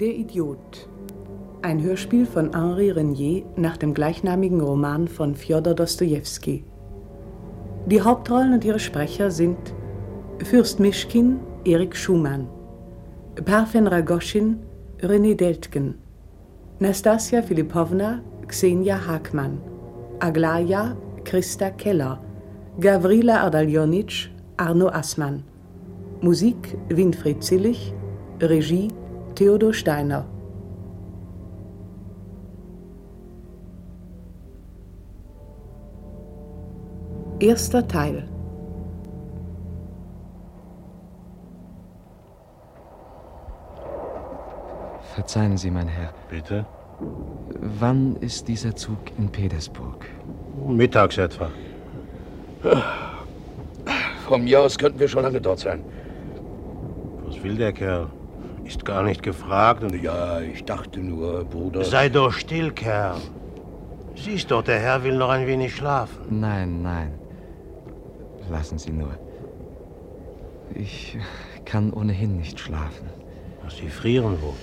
[0.00, 0.88] Der Idiot.
[1.60, 6.64] Ein Hörspiel von Henri Renier nach dem gleichnamigen Roman von Fjodor Dostojewski.
[7.84, 9.58] Die Hauptrollen und ihre Sprecher sind
[10.42, 12.48] Fürst Mischkin, Erik Schumann,
[13.44, 14.60] Parfen Ragoschin,
[15.02, 15.96] René Deltgen,
[16.78, 19.60] Nastasia Filipovna, Xenia Hagmann,
[20.18, 22.24] Aglaya, Christa Keller,
[22.80, 25.42] Gavrila Ardaljonitsch, Arno Assmann.
[26.22, 27.92] Musik Winfried Zillig,
[28.40, 28.88] Regie
[29.40, 30.26] Theodor Steiner.
[37.38, 38.28] Erster Teil
[45.14, 46.12] Verzeihen Sie, mein Herr.
[46.28, 46.66] Bitte?
[47.78, 50.04] Wann ist dieser Zug in Petersburg?
[50.68, 51.50] Mittags etwa.
[54.28, 55.82] Von mir aus könnten wir schon lange dort sein.
[57.24, 58.10] Was will der Kerl?
[58.70, 61.84] Ist gar nicht gefragt und Ja, ich dachte nur, Bruder.
[61.84, 63.20] Sei doch still, Kerl.
[64.14, 66.38] Siehst doch, der Herr will noch ein wenig schlafen.
[66.40, 67.18] Nein, nein.
[68.48, 69.18] Lassen Sie nur.
[70.72, 71.18] Ich
[71.64, 73.08] kann ohnehin nicht schlafen.
[73.68, 74.54] Sie frieren wohl.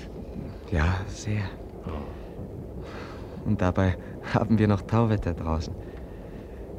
[0.71, 1.44] Ja, sehr.
[3.44, 3.97] Und dabei
[4.33, 5.75] haben wir noch Tauwetter draußen.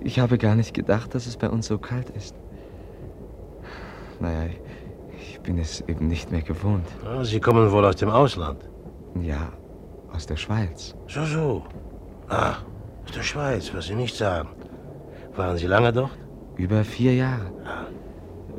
[0.01, 2.35] Ich habe gar nicht gedacht, dass es bei uns so kalt ist.
[4.19, 4.68] Naja, ich
[5.49, 6.87] bin es eben nicht mehr gewohnt.
[7.07, 8.61] Ah, Sie kommen wohl aus dem Ausland.
[9.19, 9.49] Ja,
[10.13, 10.95] aus der Schweiz.
[11.07, 11.63] So, so.
[12.29, 12.57] Ah,
[13.07, 14.51] aus der Schweiz, was Sie nicht sagen.
[15.37, 16.11] Waren Sie lange dort?
[16.57, 17.51] Über vier Jahre.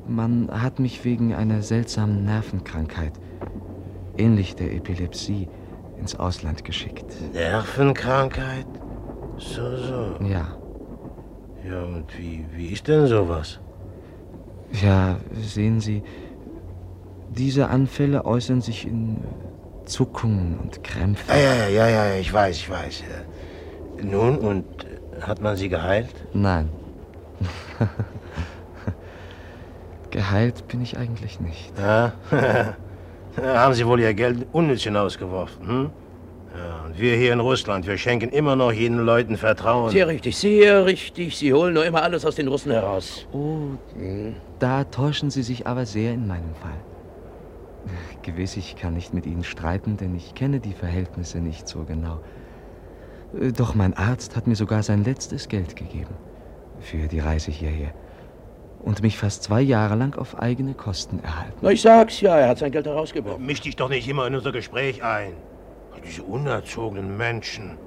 [0.07, 3.13] Man hat mich wegen einer seltsamen Nervenkrankheit,
[4.17, 5.47] ähnlich der Epilepsie,
[5.99, 7.05] ins Ausland geschickt.
[7.33, 8.65] Nervenkrankheit?
[9.37, 10.15] So, so.
[10.25, 10.47] Ja,
[11.69, 13.59] Ja, und wie, wie ist denn sowas?
[14.83, 16.01] ja, sehen Sie,
[17.35, 19.17] diese Anfälle äußern sich in
[19.85, 21.25] Zuckungen und Krämpfen.
[21.29, 23.03] Ah, ja, ja, ja, ja, ich weiß, ich weiß.
[24.01, 24.65] Nun, und
[25.21, 26.13] hat man Sie geheilt?
[26.33, 26.69] Nein.
[30.11, 31.71] Geheilt bin ich eigentlich nicht.
[31.77, 32.13] Ja.
[33.35, 35.89] Da haben Sie wohl Ihr Geld unnütz hinausgeworfen, hm?
[36.53, 39.91] Ja, und wir hier in Russland, wir schenken immer noch jenen Leuten Vertrauen.
[39.91, 41.37] Sehr richtig, sehr richtig.
[41.37, 43.27] Sie holen nur immer alles aus den Russen heraus.
[43.31, 43.77] Oh,
[44.57, 46.73] da täuschen Sie sich aber sehr in meinem Fall.
[48.23, 52.19] Gewiss, ich kann nicht mit Ihnen streiten, denn ich kenne die Verhältnisse nicht so genau.
[53.39, 56.13] Äh, Doch mein Arzt hat mir sogar sein letztes Geld gegeben
[56.79, 57.93] für die Reise hierher
[58.81, 61.57] und mich fast zwei Jahre lang auf eigene Kosten erhalten.
[61.61, 63.45] Na, ich sag's ja, er hat sein Geld herausgeworfen.
[63.45, 65.33] Misch dich doch nicht immer in unser Gespräch ein.
[66.05, 67.77] Diese unerzogenen Menschen.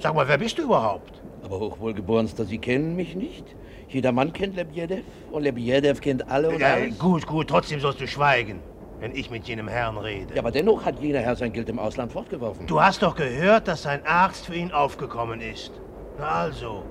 [0.00, 1.22] Sag mal, wer bist du überhaupt?
[1.44, 3.44] Aber hochwohlgeborenster, Sie kennen mich nicht.
[3.88, 6.98] Jeder Mann kennt Lebiedew und Lebiedew kennt alle und Ja, alles.
[6.98, 8.58] gut, gut, trotzdem sollst du schweigen,
[9.04, 10.32] wenn ich mit jenem Herrn rede.
[10.34, 12.66] Ja, aber dennoch hat jener Herr sein Geld im Ausland fortgeworfen.
[12.66, 15.72] Du hast doch gehört, dass sein Arzt für ihn aufgekommen ist.
[16.18, 16.84] Na also.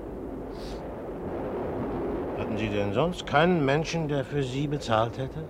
[2.38, 5.42] Hatten Sie denn sonst keinen Menschen, der für Sie bezahlt hätte?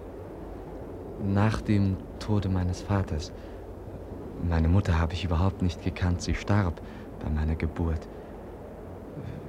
[1.22, 3.30] Nach dem Tode meines Vaters.
[4.48, 6.22] Meine Mutter habe ich überhaupt nicht gekannt.
[6.22, 6.80] Sie starb
[7.22, 8.08] bei meiner Geburt.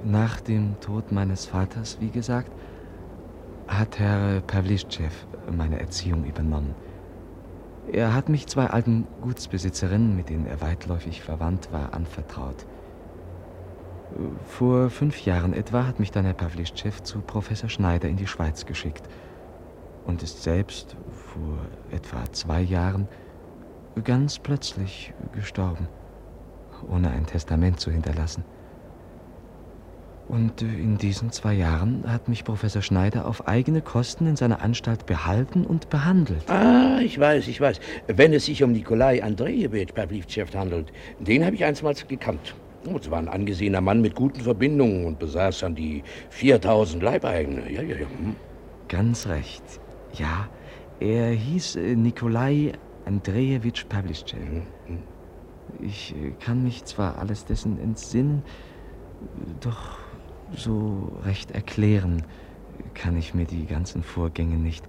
[0.04, 2.52] Nach dem Tod meines Vaters, wie gesagt,
[3.68, 5.08] hat Herr Pawlischew
[5.50, 6.74] meine Erziehung übernommen.
[7.92, 12.66] Er hat mich zwei alten Gutsbesitzerinnen, mit denen er weitläufig verwandt war, anvertraut.
[14.48, 18.66] Vor fünf Jahren etwa hat mich dann Herr Pawlischew zu Professor Schneider in die Schweiz
[18.66, 19.08] geschickt
[20.04, 21.58] und ist selbst vor
[21.90, 23.08] etwa zwei Jahren
[24.04, 25.88] ganz plötzlich gestorben,
[26.88, 28.44] ohne ein Testament zu hinterlassen.
[30.28, 34.60] Und äh, in diesen zwei Jahren hat mich Professor Schneider auf eigene Kosten in seiner
[34.60, 36.50] Anstalt behalten und behandelt.
[36.50, 37.78] Ah, ich weiß, ich weiß.
[38.08, 42.54] Wenn es sich um Nikolai Andrejewitsch Pawlischew handelt, den habe ich einstmals gekannt.
[42.88, 47.70] Oh, Es war ein angesehener Mann mit guten Verbindungen und besaß dann die 4000 Leibeigene.
[47.70, 48.06] Ja, ja, ja.
[48.06, 48.36] hm.
[48.88, 49.62] Ganz recht.
[50.14, 50.48] Ja,
[51.00, 52.72] er hieß äh, Nikolai
[53.04, 54.62] Andrejewitsch Pawlischew.
[55.80, 58.42] Ich äh, kann mich zwar alles dessen entsinnen,
[59.60, 59.98] doch
[60.56, 62.24] so recht erklären
[62.94, 64.84] kann ich mir die ganzen Vorgänge nicht.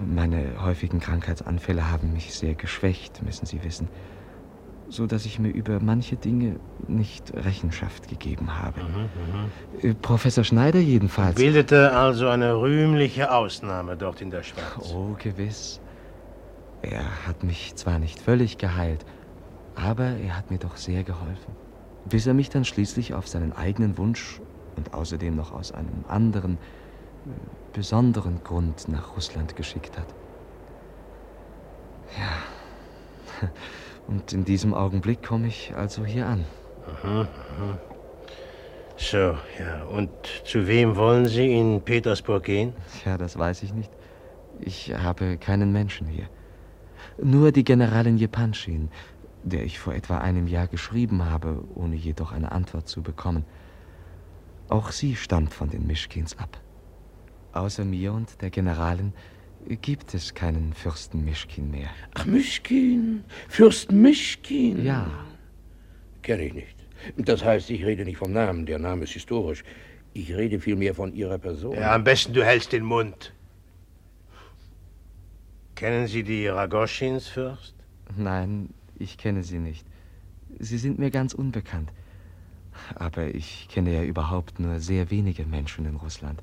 [0.00, 3.88] Meine häufigen Krankheitsanfälle haben mich sehr geschwächt, müssen Sie wissen,
[4.88, 6.56] so dass ich mir über manche Dinge
[6.88, 8.80] nicht Rechenschaft gegeben habe.
[9.82, 11.36] Äh, Professor Schneider jedenfalls.
[11.36, 14.92] Bildete also eine rühmliche Ausnahme dort in der Schweiz.
[14.94, 15.80] Oh, gewiss.
[16.82, 19.04] Er hat mich zwar nicht völlig geheilt,
[19.74, 21.54] aber er hat mir doch sehr geholfen.
[22.10, 24.40] Bis er mich dann schließlich auf seinen eigenen Wunsch
[24.76, 27.30] und außerdem noch aus einem anderen, äh,
[27.72, 30.14] besonderen Grund nach Russland geschickt hat.
[32.18, 33.48] Ja,
[34.06, 36.44] Und in diesem Augenblick komme ich also hier an.
[37.02, 37.78] Mhm, mhm.
[38.96, 39.16] So,
[39.58, 39.84] ja.
[39.90, 40.10] Und
[40.44, 42.74] zu wem wollen Sie in Petersburg gehen?
[43.04, 43.90] Ja, das weiß ich nicht.
[44.60, 46.28] Ich habe keinen Menschen hier.
[47.22, 48.90] Nur die Generalin Jepanschin,
[49.42, 53.44] der ich vor etwa einem Jahr geschrieben habe, ohne jedoch eine Antwort zu bekommen.
[54.68, 56.60] Auch sie stammt von den Mischkins ab.
[57.52, 59.12] Außer mir und der Generalin
[59.66, 61.90] gibt es keinen Fürsten Mischkin mehr.
[62.14, 63.24] Ach, Mischkin?
[63.48, 64.84] Fürst Mischkin?
[64.84, 65.10] Ja.
[66.22, 66.76] Kenne ich nicht.
[67.16, 69.64] Das heißt, ich rede nicht vom Namen, der Name ist historisch.
[70.12, 71.76] Ich rede vielmehr von Ihrer Person.
[71.76, 73.32] Ja, am besten du hältst den Mund.
[75.76, 77.74] Kennen Sie die Ragoschins, Fürst?
[78.16, 78.68] Nein,
[79.00, 79.86] ich kenne sie nicht.
[80.58, 81.90] Sie sind mir ganz unbekannt.
[82.94, 86.42] Aber ich kenne ja überhaupt nur sehr wenige Menschen in Russland.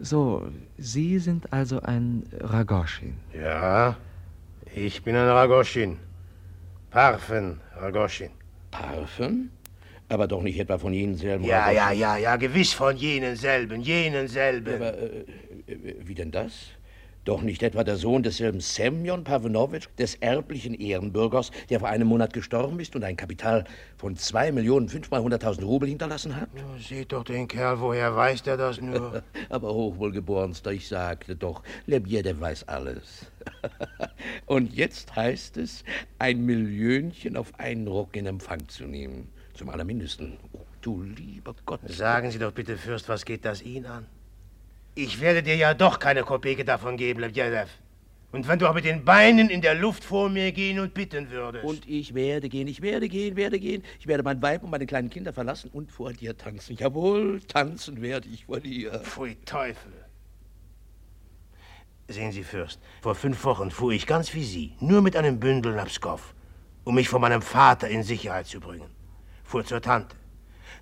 [0.00, 0.46] So,
[0.76, 3.16] Sie sind also ein Ragoschin.
[3.34, 3.96] Ja,
[4.74, 5.98] ich bin ein Ragoschin.
[6.90, 8.30] Parfen Ragoschin.
[8.70, 9.50] Parfen?
[10.08, 11.44] Aber doch nicht etwa von jenen selben.
[11.44, 11.76] Ja, Ragoschin.
[11.76, 14.74] ja, ja, ja, gewiss von jenen selben, jenen selben.
[14.74, 15.24] Aber äh,
[15.66, 16.52] äh wie denn das?
[17.28, 22.32] Doch nicht etwa der Sohn desselben Semyon Pavlovich, des erblichen Ehrenbürgers, der vor einem Monat
[22.32, 23.64] gestorben ist und ein Kapital
[23.98, 26.48] von zwei Millionen fünfmalhunderttausend Rubel hinterlassen hat?
[26.56, 29.22] Ja, seht doch den Kerl, woher weiß der das nur?
[29.50, 33.26] Aber hochwohlgeborenster, ich sagte doch, Lebjedew weiß alles.
[34.46, 35.84] und jetzt heißt es,
[36.18, 39.28] ein Millionchen auf einen Ruck in Empfang zu nehmen.
[39.52, 40.38] Zum allermindesten.
[40.54, 41.80] Oh, du lieber Gott.
[41.88, 44.06] Sagen Sie doch bitte, Fürst, was geht das ihn an?
[45.00, 47.68] Ich werde dir ja doch keine Kopeke davon geben, Lebjedew.
[48.32, 51.30] Und wenn du auch mit den Beinen in der Luft vor mir gehen und bitten
[51.30, 51.64] würdest.
[51.64, 53.84] Und ich werde gehen, ich werde gehen, werde gehen.
[54.00, 56.74] Ich werde mein Weib und meine kleinen Kinder verlassen und vor dir tanzen.
[56.76, 58.98] Jawohl, tanzen werde ich vor dir.
[59.04, 59.92] Pfui Teufel.
[62.08, 65.76] Sehen Sie, Fürst, vor fünf Wochen fuhr ich ganz wie Sie, nur mit einem Bündel
[65.76, 66.34] nach Pskov,
[66.82, 68.90] um mich von meinem Vater in Sicherheit zu bringen.
[69.44, 70.16] Fuhr zur Tante.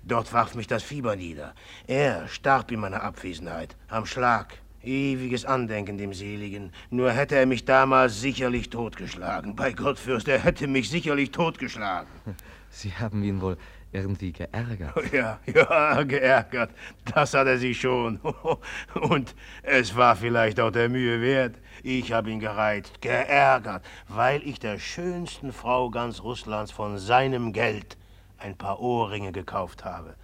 [0.03, 1.53] Dort warf mich das Fieber nieder.
[1.87, 4.57] Er starb in meiner Abwesenheit, am Schlag.
[4.83, 6.71] Ewiges Andenken dem Seligen.
[6.89, 9.55] Nur hätte er mich damals sicherlich totgeschlagen.
[9.55, 12.07] Bei Gott, Fürst, er hätte mich sicherlich totgeschlagen.
[12.69, 13.57] Sie haben ihn wohl
[13.91, 14.93] irgendwie geärgert.
[15.11, 16.71] Ja, ja, geärgert.
[17.13, 18.19] Das hat er sich schon.
[18.93, 21.55] Und es war vielleicht auch der Mühe wert.
[21.83, 27.97] Ich habe ihn gereizt, geärgert, weil ich der schönsten Frau ganz Russlands von seinem Geld
[28.39, 30.15] ein paar Ohrringe gekauft habe.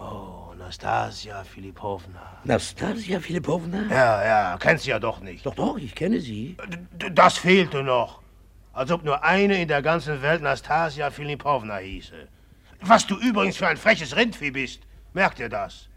[0.00, 2.38] Oh, Nastasia Philippovna.
[2.44, 3.82] Nastasia Philippovna?
[3.90, 5.44] Ja, ja, kennst sie ja doch nicht.
[5.44, 6.56] Doch, doch, ich kenne sie.
[6.92, 8.20] D das fehlte noch.
[8.72, 12.28] Als ob nur eine in der ganzen Welt Nastasia Philippovna hieße.
[12.82, 14.82] Was du übrigens für ein freches Rindvieh bist.
[15.12, 15.88] Merkt ihr das?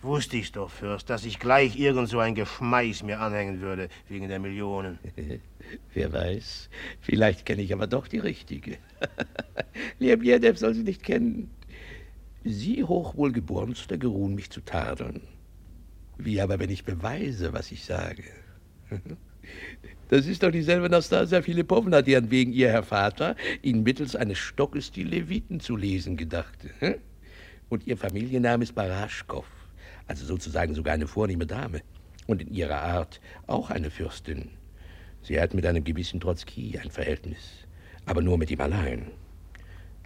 [0.00, 4.28] Wusste ich's doch, Fürst, dass ich gleich irgend so ein Geschmeiß mir anhängen würde, wegen
[4.28, 4.98] der Millionen.
[5.94, 8.78] Wer weiß, vielleicht kenne ich aber doch die richtige.
[9.98, 11.50] Lebjedew soll sie nicht kennen.
[12.44, 15.22] Sie, hochwohlgeborenster, geruhen mich zu tadeln.
[16.16, 18.24] Wie aber, wenn ich beweise, was ich sage?
[20.10, 24.90] Das ist doch dieselbe Nastasia Philippowna, deren wegen ihr Herr Vater Ihnen mittels eines Stockes
[24.90, 26.70] die Leviten zu lesen gedachte.
[27.68, 29.46] Und ihr Familienname ist Baraschkow
[30.08, 31.82] also sozusagen sogar eine vornehme Dame
[32.26, 34.50] und in ihrer Art auch eine Fürstin.
[35.22, 37.66] Sie hat mit einem gewissen Trotzki ein Verhältnis,
[38.06, 39.10] aber nur mit ihm allein.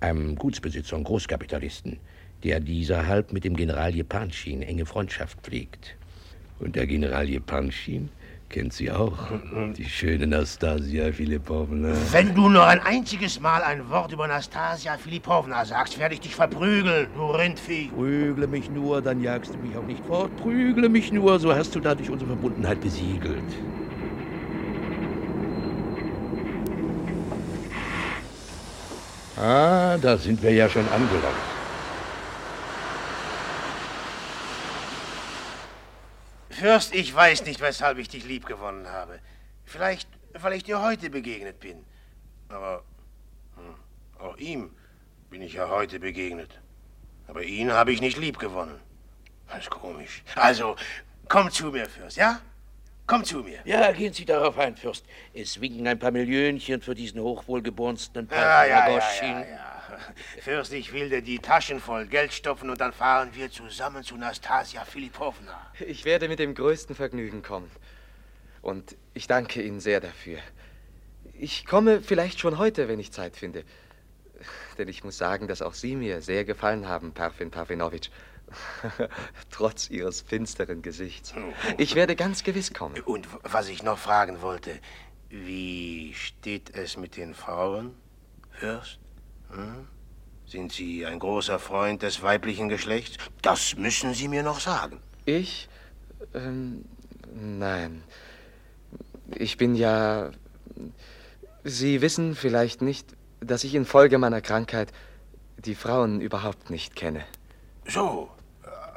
[0.01, 1.99] Einem Gutsbesitzer und Großkapitalisten,
[2.43, 5.97] der dieser halb mit dem General Jepanschin enge Freundschaft pflegt.
[6.59, 8.09] Und der General Jepanschin
[8.53, 9.17] kennt sie auch,
[9.77, 11.95] die schöne Nastasia Philippovna.
[12.13, 16.35] Wenn du nur ein einziges Mal ein Wort über Nastasia Philippovna sagst, werde ich dich
[16.35, 17.89] verprügeln, du Rindvieh.
[17.89, 20.37] Prügle mich nur, dann jagst du mich auch nicht fort.
[20.37, 23.43] Prügle mich nur, so hast du dadurch unsere Verbundenheit besiegelt.
[29.37, 31.62] Ah, da sind wir ja schon angelangt.
[36.63, 39.19] Fürst, ich weiß nicht, weshalb ich dich liebgewonnen habe.
[39.65, 41.85] Vielleicht, weil ich dir heute begegnet bin.
[42.49, 42.85] Aber
[43.57, 43.75] hm,
[44.21, 44.71] auch ihm
[45.29, 46.61] bin ich ja heute begegnet.
[47.27, 48.79] Aber ihn habe ich nicht liebgewonnen.
[49.49, 50.23] Das ist komisch.
[50.37, 50.77] Also,
[51.29, 52.41] komm zu mir, Fürst, ja?
[53.09, 53.59] Komm zu mir.
[53.65, 55.05] Ja, gehen Sie darauf ein, Fürst.
[55.35, 59.72] Es winken ein paar Millionchen für diesen hochwohlgeborensten ja, ja, ja, ja, ja.
[60.41, 64.17] Fürst, ich will dir die Taschen voll Geld stopfen und dann fahren wir zusammen zu
[64.17, 65.73] Nastasia Philippovna.
[65.81, 67.71] Ich werde mit dem größten Vergnügen kommen.
[68.61, 70.39] Und ich danke Ihnen sehr dafür.
[71.35, 73.65] Ich komme vielleicht schon heute, wenn ich Zeit finde.
[74.79, 78.11] Denn ich muss sagen, dass auch Sie mir sehr gefallen haben, Parfin Parfinowitsch.
[79.51, 81.35] Trotz Ihres finsteren Gesichts.
[81.79, 83.01] Ich werde ganz gewiss kommen.
[83.01, 84.79] Und was ich noch fragen wollte,
[85.35, 87.97] Wie steht es mit den Frauen,
[88.51, 88.99] Fürst?
[89.53, 89.87] Hm?
[90.47, 93.17] Sind Sie ein großer Freund des weiblichen Geschlechts?
[93.41, 95.01] Das müssen Sie mir noch sagen.
[95.25, 95.69] Ich?
[96.35, 96.85] Ähm,
[97.35, 98.03] nein.
[99.35, 100.31] Ich bin ja.
[101.65, 104.93] Sie wissen vielleicht nicht, dass ich infolge meiner Krankheit
[105.57, 107.25] die Frauen überhaupt nicht kenne.
[107.87, 108.31] So.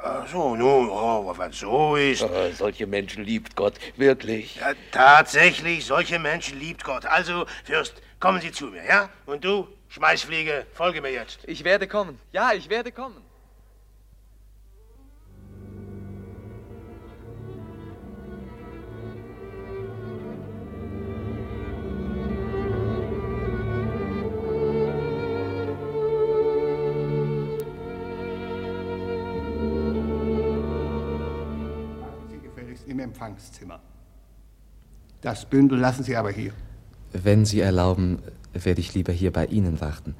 [0.02, 2.22] Ach so, nun, oh, wenn so ist.
[2.22, 4.56] Oh, solche Menschen liebt Gott, wirklich.
[4.56, 7.06] Ja, tatsächlich, solche Menschen liebt Gott.
[7.06, 9.08] Also, Fürst, kommen Sie zu mir, ja?
[9.24, 11.40] Und du, Schmeißfliege, folge mir jetzt.
[11.46, 12.18] Ich werde kommen.
[12.32, 13.26] Ja, ich werde kommen.
[32.86, 33.80] im Empfangszimmer.
[35.20, 36.52] Das Bündel lassen Sie aber hier.
[37.24, 38.18] Wenn Sie erlauben,
[38.52, 40.14] werde ich lieber hier bei Ihnen warten.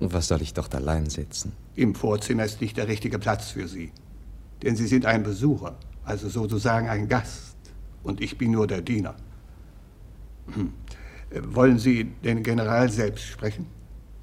[0.00, 1.52] Was soll ich dort allein sitzen?
[1.76, 3.92] Im Vorzimmer ist nicht der richtige Platz für Sie.
[4.62, 7.56] Denn Sie sind ein Besucher, also sozusagen ein Gast.
[8.02, 9.14] Und ich bin nur der Diener.
[10.54, 10.72] Hm.
[11.54, 13.66] Wollen Sie den General selbst sprechen?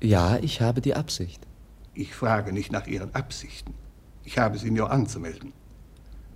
[0.01, 1.48] Ja, ich habe die Absicht.
[1.94, 3.74] Ich frage nicht nach Ihren Absichten.
[4.24, 5.53] Ich habe sie nur anzumelden.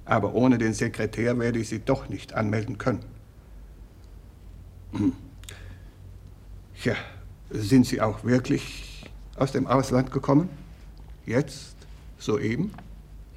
[0.06, 3.06] Aber ohne den Sekretär werde ich Sie doch nicht anmelden können.
[4.92, 5.14] Hm.
[6.86, 6.96] Ja,
[7.50, 9.04] sind Sie auch wirklich
[9.38, 10.50] aus dem Ausland gekommen?
[11.26, 11.76] Jetzt?
[12.20, 12.74] Soeben?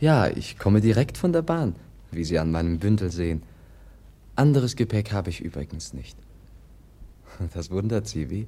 [0.01, 1.75] Ja, ich komme direkt von der Bahn,
[2.11, 3.43] wie Sie an meinem Bündel sehen.
[4.37, 6.19] Anderes Gepäck habe ich übrigens nicht.
[7.55, 8.47] Das wundert Sie, wie?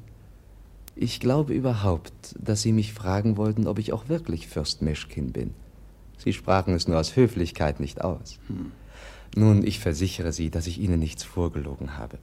[0.97, 5.54] Ich glaube überhaupt, dass Sie mich fragen wollten, ob ich auch wirklich Fürst Mischkin bin.
[6.19, 8.38] Sie sprachen es nur aus Höflichkeit nicht aus.
[8.49, 8.73] Hm.
[9.35, 12.19] Nun, ich versichere Sie, dass ich Ihnen nichts vorgelogen habe.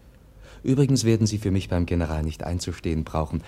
[0.68, 3.42] Übrigens werden Sie für mich beim General nicht einzustehen brauchen.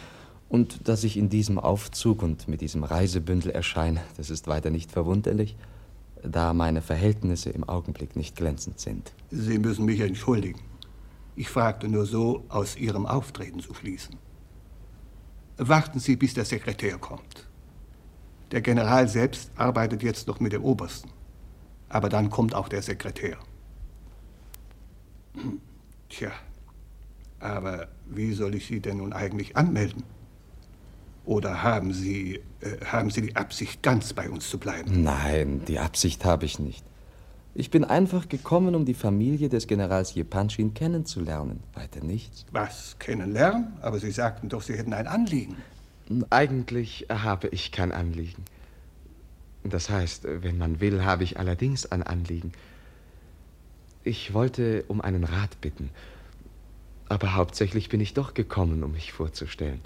[0.48, 4.90] Und dass ich in diesem Aufzug und mit diesem Reisebündel erscheine, das ist weiter nicht
[4.90, 5.58] verwunderlich,
[6.24, 9.12] da meine Verhältnisse im Augenblick nicht glänzend sind.
[9.32, 10.62] Sie müssen mich entschuldigen.
[11.36, 14.16] Ich fragte nur so, aus Ihrem Auftreten zu schließen.
[15.58, 17.50] Warten Sie, bis der Sekretär kommt.
[18.52, 21.10] Der General selbst arbeitet jetzt noch mit dem Obersten.
[21.90, 23.38] Aber dann kommt auch der Sekretär.
[26.08, 26.32] Tja,
[27.40, 30.04] aber wie soll ich Sie denn nun eigentlich anmelden?
[31.26, 35.04] Oder haben Sie, äh, haben Sie die Absicht, ganz bei uns zu bleiben?
[35.04, 36.84] Nein, die Absicht habe ich nicht.
[37.56, 41.62] Ich bin einfach gekommen, um die Familie des Generals Jepanschin kennenzulernen.
[41.74, 42.46] Weiter nichts.
[42.52, 43.74] Was, kennenlernen?
[43.82, 45.58] Aber Sie sagten doch, Sie hätten ein Anliegen.
[46.30, 48.46] Eigentlich habe ich kein Anliegen.
[49.64, 52.54] Das heißt, wenn man will, habe ich allerdings ein Anliegen.
[54.04, 55.90] Ich wollte um einen Rat bitten.
[57.10, 59.82] Aber hauptsächlich bin ich doch gekommen, um mich vorzustellen.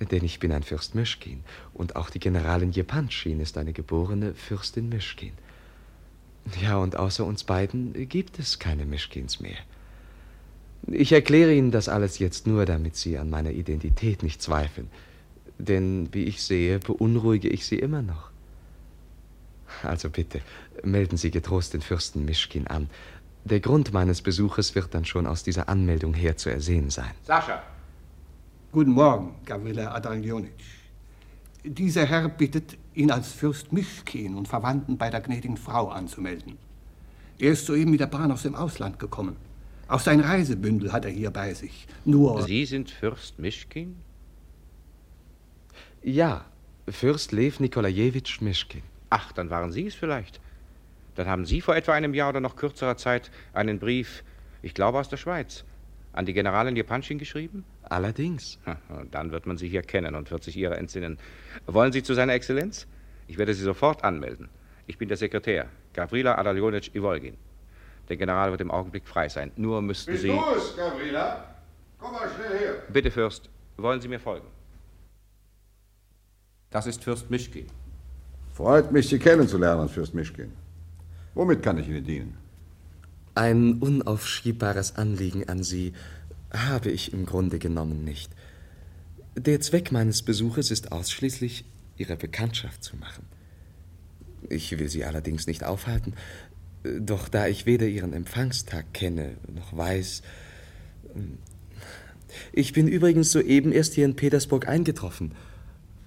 [0.00, 1.42] Denn ich bin ein Fürst Mischkin
[1.74, 5.32] und auch die Generalin Jepanschin ist eine geborene Fürstin Mischkin.
[6.62, 9.58] Ja, und außer uns beiden gibt es keine Mischkins mehr.
[10.86, 14.88] Ich erkläre Ihnen das alles jetzt nur, damit Sie an meiner Identität nicht zweifeln.
[15.58, 18.30] Denn, wie ich sehe, beunruhige ich Sie immer noch.
[19.82, 20.40] Also bitte,
[20.82, 22.88] melden Sie getrost den Fürsten Mischkin an.
[23.44, 27.10] Der Grund meines Besuches wird dann schon aus dieser Anmeldung her zu ersehen sein.
[27.24, 27.62] Sascha.
[28.72, 30.78] Guten Morgen, Gavrila Adaljonitsch.
[31.64, 36.58] Dieser Herr bittet, ihn als Fürst Mischkin und Verwandten bei der gnädigen Frau anzumelden.
[37.38, 39.36] Er ist soeben mit der Bahn aus dem Ausland gekommen.
[39.86, 41.86] Auch sein Reisebündel hat er hier bei sich.
[42.04, 42.42] Nur.
[42.42, 43.96] Sie sind Fürst Mischkin?
[46.02, 46.44] Ja,
[46.88, 48.82] Fürst Lev Nikolajewitsch Mischkin.
[49.10, 50.40] Ach, dann waren Sie es vielleicht.
[51.18, 54.22] Dann haben Sie vor etwa einem Jahr oder noch kürzerer Zeit einen Brief,
[54.62, 55.64] ich glaube aus der Schweiz,
[56.12, 57.64] an die Generalin Jepanschin geschrieben?
[57.82, 58.60] Allerdings.
[59.10, 61.18] Dann wird man Sie hier kennen und wird sich Ihrer entsinnen.
[61.66, 62.86] Wollen Sie zu seiner Exzellenz?
[63.26, 64.48] Ich werde Sie sofort anmelden.
[64.86, 67.36] Ich bin der Sekretär, Gavrila Adaljonitsch Ivolgin.
[68.08, 69.50] Der General wird im Augenblick frei sein.
[69.56, 70.28] Nur müssten Bist Sie...
[70.28, 71.52] du es, Gavrila?
[71.98, 72.74] Komm mal schnell her.
[72.92, 74.46] Bitte, Fürst, wollen Sie mir folgen?
[76.70, 77.66] Das ist Fürst Mischkin.
[78.54, 80.52] Freut mich, Sie kennenzulernen, Fürst Mischkin.
[81.38, 82.36] Womit kann ich Ihnen dienen?
[83.36, 85.92] Ein unaufschiebbares Anliegen an Sie
[86.50, 88.32] habe ich im Grunde genommen nicht.
[89.36, 91.64] Der Zweck meines Besuches ist ausschließlich,
[91.96, 93.24] Ihre Bekanntschaft zu machen.
[94.48, 96.14] Ich will Sie allerdings nicht aufhalten,
[96.82, 100.22] doch da ich weder Ihren Empfangstag kenne, noch weiß.
[102.50, 105.36] Ich bin übrigens soeben erst hier in Petersburg eingetroffen.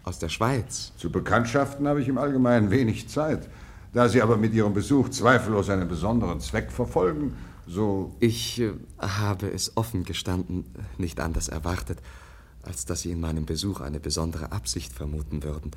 [0.04, 0.92] Aus der Schweiz.
[0.98, 3.48] Zu Bekanntschaften habe ich im Allgemeinen wenig Zeit.
[3.94, 7.34] Da Sie aber mit Ihrem Besuch zweifellos einen besonderen Zweck verfolgen,
[7.68, 8.16] so...
[8.20, 10.66] Ich äh, habe es offen gestanden
[10.98, 12.00] nicht anders erwartet,
[12.64, 15.72] als dass Sie in meinem Besuch eine besondere Absicht vermuten würden.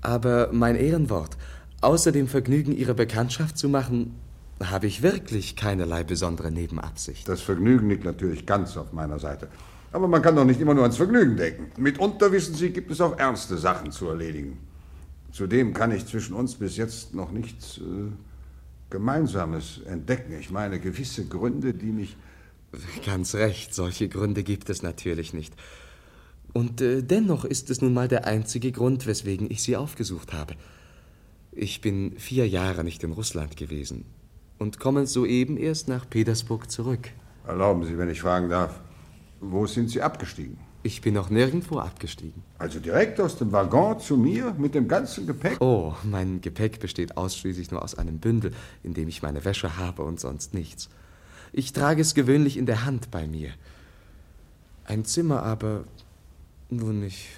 [0.00, 1.36] Aber mein Ehrenwort,
[1.80, 4.14] außer dem Vergnügen, Ihre Bekanntschaft zu machen,
[4.62, 7.28] habe ich wirklich keinerlei besondere Nebenabsicht.
[7.28, 9.48] Das Vergnügen liegt natürlich ganz auf meiner Seite.
[9.92, 11.70] Aber man kann doch nicht immer nur ans Vergnügen denken.
[11.82, 14.58] Mitunter, wissen Sie, gibt es auch ernste Sachen zu erledigen.
[15.32, 18.12] Zudem kann ich zwischen uns bis jetzt noch nichts äh,
[18.90, 20.38] Gemeinsames entdecken.
[20.38, 22.16] Ich meine, gewisse Gründe, die mich.
[23.04, 25.54] Ganz recht, solche Gründe gibt es natürlich nicht.
[26.52, 30.54] Und äh, dennoch ist es nun mal der einzige Grund, weswegen ich Sie aufgesucht habe.
[31.50, 34.04] Ich bin vier Jahre nicht in Russland gewesen
[34.58, 37.10] und komme soeben erst nach Petersburg zurück.
[37.46, 38.80] Erlauben Sie, wenn ich fragen darf,
[39.40, 40.58] wo sind Sie abgestiegen?
[40.84, 42.42] Ich bin noch nirgendwo abgestiegen.
[42.58, 45.60] Also direkt aus dem Waggon zu mir mit dem ganzen Gepäck?
[45.60, 50.02] Oh, mein Gepäck besteht ausschließlich nur aus einem Bündel, in dem ich meine Wäsche habe
[50.02, 50.88] und sonst nichts.
[51.52, 53.50] Ich trage es gewöhnlich in der Hand bei mir.
[54.84, 55.84] Ein Zimmer aber,
[56.68, 57.28] nun, ich,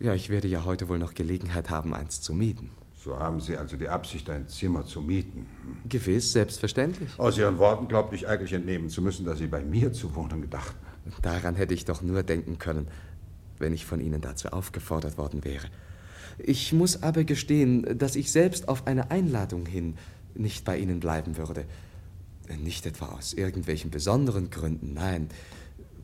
[0.00, 2.70] ja, ich werde ja heute wohl noch Gelegenheit haben, eins zu mieten.
[2.96, 5.46] So haben Sie also die Absicht, ein Zimmer zu mieten?
[5.88, 7.08] Gewiss, selbstverständlich.
[7.18, 10.42] Aus Ihren Worten glaubte ich eigentlich entnehmen zu müssen, dass Sie bei mir zu wohnen
[10.42, 10.89] gedachten.
[11.22, 12.88] Daran hätte ich doch nur denken können,
[13.58, 15.66] wenn ich von Ihnen dazu aufgefordert worden wäre.
[16.38, 19.96] Ich muss aber gestehen, dass ich selbst auf eine Einladung hin
[20.34, 21.64] nicht bei Ihnen bleiben würde.
[22.58, 25.28] Nicht etwa aus irgendwelchen besonderen Gründen, nein.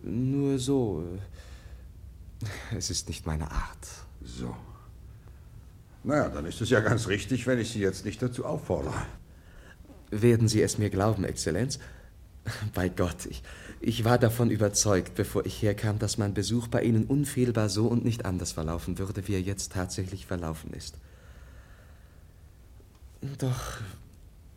[0.02, 1.04] Nur so.
[2.76, 3.86] Es ist nicht meine Art.
[4.22, 4.54] So.
[6.04, 8.94] Naja, dann ist es ja ganz richtig, wenn ich Sie jetzt nicht dazu auffordere.
[10.10, 11.80] Werden Sie es mir glauben, Exzellenz?
[12.74, 13.42] Bei Gott, ich,
[13.86, 18.04] ich war davon überzeugt, bevor ich herkam, dass mein Besuch bei Ihnen unfehlbar so und
[18.04, 20.98] nicht anders verlaufen würde, wie er jetzt tatsächlich verlaufen ist.
[23.38, 23.78] Doch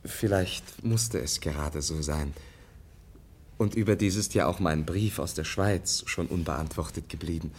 [0.03, 2.33] vielleicht musste es gerade so sein.
[3.59, 7.51] Und überdies ist ja auch mein Brief aus der Schweiz schon unbeantwortet geblieben.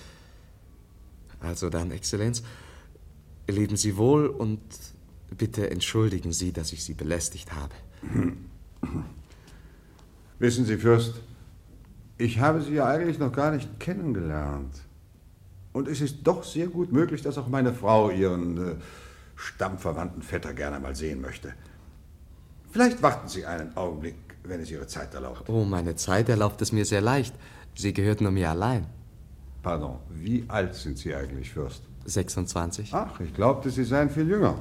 [1.39, 2.43] Also dann, Exzellenz,
[3.47, 4.61] Leben Sie wohl und
[5.37, 7.75] bitte entschuldigen Sie, dass ich Sie belästigt habe.
[10.41, 11.15] Wissen Sie, Fürst,
[12.21, 14.75] ich habe Sie ja eigentlich noch gar nicht kennengelernt.
[15.73, 18.75] Und es ist doch sehr gut möglich, dass auch meine Frau Ihren äh,
[19.37, 21.55] stammverwandten Vetter gerne mal sehen möchte.
[22.71, 25.49] Vielleicht warten Sie einen Augenblick, wenn es Ihre Zeit erlaubt.
[25.49, 27.35] Oh, meine Zeit erlaubt es mir sehr leicht.
[27.75, 28.87] Sie gehört nur mir allein.
[29.63, 31.83] Pardon, wie alt sind Sie eigentlich, Fürst?
[32.05, 32.93] 26.
[32.93, 34.57] Ach, ich glaubte, Sie seien viel jünger.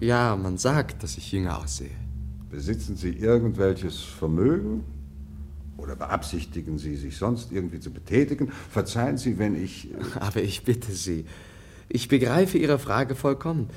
[0.00, 1.90] Ja, man sagt, dass ich jünger aussehe.
[2.50, 4.84] Besitzen Sie irgendwelches Vermögen?
[5.82, 8.52] Oder beabsichtigen Sie, sich sonst irgendwie zu betätigen?
[8.70, 9.90] Verzeihen Sie, wenn ich.
[9.90, 11.26] Äh, Aber ich bitte Sie.
[11.88, 13.68] Ich begreife Ihre Frage vollkommen.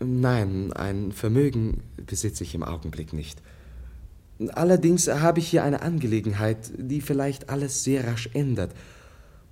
[0.00, 3.40] Nein, ein Vermögen besitze ich im Augenblick nicht.
[4.52, 8.74] Allerdings habe ich hier eine Angelegenheit, die vielleicht alles sehr rasch ändert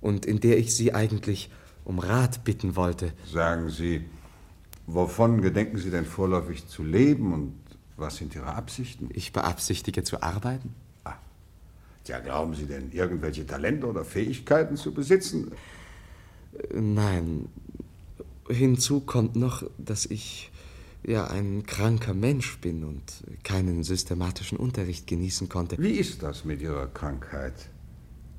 [0.01, 1.49] und in der ich Sie eigentlich
[1.85, 3.13] um Rat bitten wollte.
[3.31, 4.03] Sagen Sie,
[4.87, 7.53] wovon gedenken Sie denn vorläufig zu leben und
[7.95, 9.09] was sind Ihre Absichten?
[9.13, 10.73] Ich beabsichtige zu arbeiten.
[12.03, 12.09] Ah.
[12.09, 15.51] Ja, glauben Sie denn, irgendwelche Talente oder Fähigkeiten zu besitzen?
[16.73, 17.47] Nein.
[18.49, 20.51] Hinzu kommt noch, dass ich
[21.03, 23.03] ja ein kranker Mensch bin und
[23.43, 25.77] keinen systematischen Unterricht genießen konnte.
[25.77, 27.53] Wie ist das mit Ihrer Krankheit?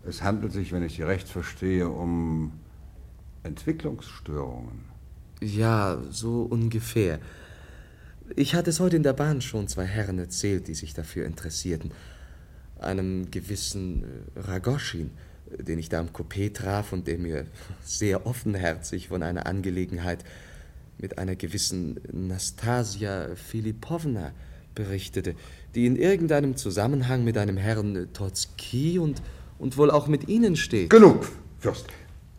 [0.04, 2.52] Es handelt sich, wenn ich Sie recht verstehe, um
[3.42, 4.90] Entwicklungsstörungen.
[5.40, 7.20] Ja, so ungefähr.
[8.36, 11.92] Ich hatte es heute in der Bahn schon zwei Herren erzählt, die sich dafür interessierten.
[12.80, 14.04] Einem gewissen
[14.36, 15.10] äh, Ragoschin,
[15.58, 17.46] den ich da am Coupé traf und der mir
[17.84, 20.24] sehr offenherzig von einer Angelegenheit
[20.98, 24.32] mit einer gewissen Nastasia Filipowna
[24.74, 25.34] berichtete,
[25.74, 29.22] die in irgendeinem Zusammenhang mit einem Herrn Totzki und,
[29.58, 30.90] und wohl auch mit Ihnen steht.
[30.90, 31.26] Genug,
[31.58, 31.86] Fürst,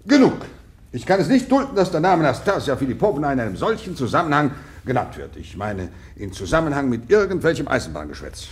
[0.06, 0.45] genug!
[0.93, 4.51] Ich kann es nicht dulden, dass der Name Nastasia Filipowna in einem solchen Zusammenhang
[4.86, 5.38] genannt wird.
[5.38, 8.49] Ich meine, in Zusammenhang mit irgendwelchem Eisenbahngeschwätz.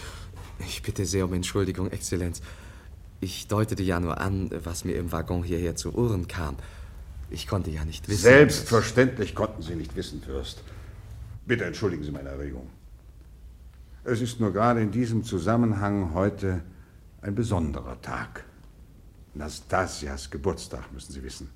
[0.59, 2.41] Ich bitte sehr um Entschuldigung, Exzellenz.
[3.21, 6.55] Ich deutete ja nur an, was mir im Waggon hierher zu Ohren kam.
[7.29, 8.21] Ich konnte ja nicht wissen.
[8.21, 10.63] Selbstverständlich konnten Sie nicht wissen, Fürst.
[11.45, 12.69] Bitte entschuldigen Sie meine Erregung.
[14.03, 16.61] Es ist nur gerade in diesem Zusammenhang heute
[17.21, 18.45] ein besonderer Tag.
[19.33, 21.49] Nastasias Geburtstag, müssen Sie wissen.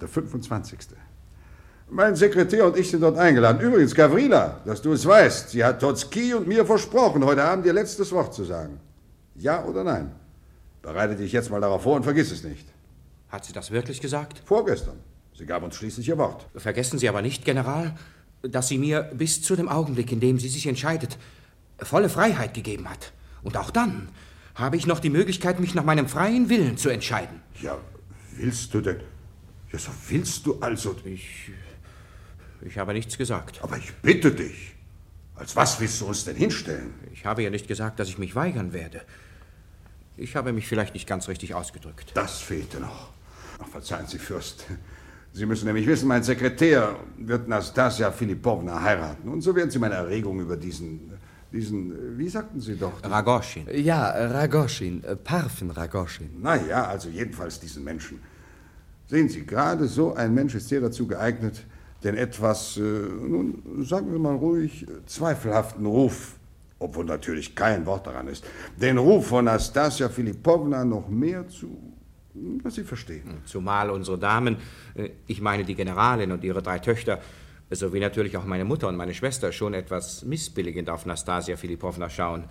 [0.00, 0.78] Der 25.
[1.94, 3.60] Mein Sekretär und ich sind dort eingeladen.
[3.60, 7.72] Übrigens, Gavrila, dass du es weißt, sie hat Totski und mir versprochen, heute Abend ihr
[7.72, 8.80] letztes Wort zu sagen.
[9.36, 10.10] Ja oder nein?
[10.82, 12.66] Bereite dich jetzt mal darauf vor und vergiss es nicht.
[13.28, 14.42] Hat sie das wirklich gesagt?
[14.44, 14.96] Vorgestern.
[15.38, 16.46] Sie gab uns schließlich ihr Wort.
[16.56, 17.94] Vergessen Sie aber nicht, General,
[18.42, 21.16] dass sie mir bis zu dem Augenblick, in dem sie sich entscheidet,
[21.78, 23.12] volle Freiheit gegeben hat
[23.44, 24.08] Und auch dann
[24.56, 27.40] habe ich noch die Möglichkeit, mich nach meinem freien Willen zu entscheiden.
[27.62, 27.78] Ja,
[28.36, 28.98] willst du denn?
[29.70, 30.96] Ja, so willst du also.
[31.04, 31.52] Ich.
[32.64, 33.60] Ich habe nichts gesagt.
[33.62, 34.74] Aber ich bitte dich.
[35.36, 36.94] Als was willst du uns denn hinstellen?
[37.12, 39.02] Ich habe ja nicht gesagt, dass ich mich weigern werde.
[40.16, 42.12] Ich habe mich vielleicht nicht ganz richtig ausgedrückt.
[42.14, 43.10] Das fehlte noch.
[43.60, 44.64] Ach, verzeihen Sie, Fürst.
[45.32, 49.28] Sie müssen nämlich wissen, mein Sekretär wird Nastasia Filipovna heiraten.
[49.28, 51.10] Und so werden Sie meine Erregung über diesen,
[51.52, 53.02] diesen, wie sagten Sie doch?
[53.02, 53.66] Ragoschin.
[53.72, 56.30] Ja, Ragoschin, äh, Parfen Ragoschin.
[56.40, 58.20] Na ja, also jedenfalls diesen Menschen.
[59.08, 61.64] Sehen Sie, gerade so ein Mensch ist sehr dazu geeignet,
[62.04, 66.36] den etwas, äh, nun sagen wir mal ruhig, zweifelhaften Ruf,
[66.78, 68.44] obwohl natürlich kein Wort daran ist,
[68.76, 71.94] den Ruf von Nastasia Filipovna noch mehr zu,
[72.62, 73.38] dass Sie verstehen.
[73.46, 74.58] Zumal unsere Damen,
[74.94, 77.20] äh, ich meine die Generalin und ihre drei Töchter,
[77.70, 82.44] sowie natürlich auch meine Mutter und meine Schwester schon etwas missbilligend auf Nastasia Filipovna schauen.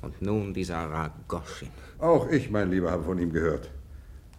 [0.00, 1.68] Und nun dieser Ragoschin.
[1.98, 3.70] Auch ich, mein Lieber, habe von ihm gehört.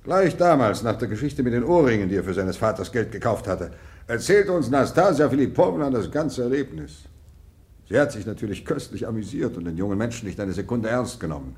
[0.03, 3.47] Gleich damals, nach der Geschichte mit den Ohrringen, die er für seines Vaters Geld gekauft
[3.47, 3.71] hatte,
[4.07, 7.03] erzählte uns Nastasia Filipovna das ganze Erlebnis.
[7.87, 11.55] Sie hat sich natürlich köstlich amüsiert und den jungen Menschen nicht eine Sekunde ernst genommen.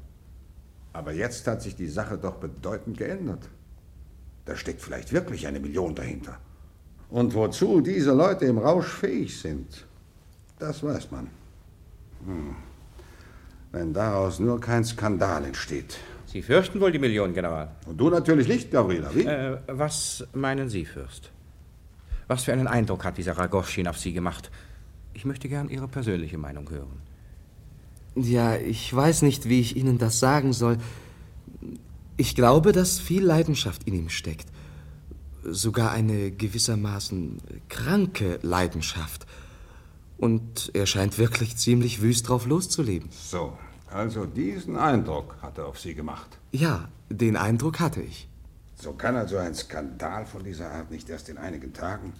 [0.93, 3.47] Aber jetzt hat sich die Sache doch bedeutend geändert.
[4.45, 6.37] Da steckt vielleicht wirklich eine Million dahinter.
[7.09, 9.85] Und wozu diese Leute im Rausch fähig sind,
[10.59, 11.27] das weiß man.
[12.25, 12.55] Hm.
[13.71, 15.97] Wenn daraus nur kein Skandal entsteht.
[16.25, 17.69] Sie fürchten wohl die Million, General?
[17.85, 19.25] Und du natürlich nicht, Gavrila, wie?
[19.25, 21.31] Äh, was meinen Sie, Fürst?
[22.27, 24.51] Was für einen Eindruck hat dieser Ragoschin auf Sie gemacht?
[25.13, 27.01] Ich möchte gern Ihre persönliche Meinung hören.
[28.15, 30.77] Ja, ich weiß nicht, wie ich Ihnen das sagen soll.
[32.17, 34.47] Ich glaube, dass viel Leidenschaft in ihm steckt.
[35.43, 37.37] Sogar eine gewissermaßen
[37.69, 39.27] kranke Leidenschaft.
[40.17, 43.09] Und er scheint wirklich ziemlich wüst drauf loszuleben.
[43.11, 43.55] So,
[43.91, 46.39] also diesen Eindruck hat er auf Sie gemacht.
[46.51, 48.27] Ja, den Eindruck hatte ich.
[48.79, 52.13] So kann also ein Skandal von dieser Art nicht erst in einigen Tagen,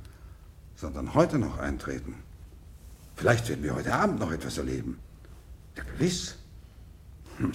[0.76, 2.16] sondern heute noch eintreten.
[3.16, 5.00] Vielleicht werden wir heute Abend noch etwas erleben.
[5.76, 6.36] Ja, gewiss.
[7.38, 7.52] Hm.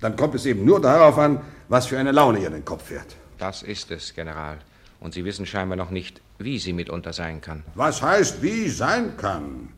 [0.00, 2.84] Dann kommt es eben nur darauf an, was für eine Laune ihr in den Kopf
[2.84, 3.16] fährt.
[3.38, 4.58] Das ist es, General.
[5.00, 7.62] Und Sie wissen scheinbar noch nicht, wie sie mitunter sein kann.
[7.74, 9.68] Was heißt, wie sein kann?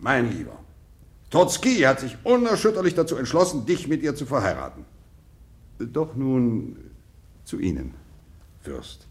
[0.00, 0.58] Mein Lieber,
[1.30, 4.84] Trotzki hat sich unerschütterlich dazu entschlossen, dich mit ihr zu verheiraten.
[5.78, 6.93] Doch nun
[7.44, 7.94] zu Ihnen,
[8.60, 9.06] Fürst.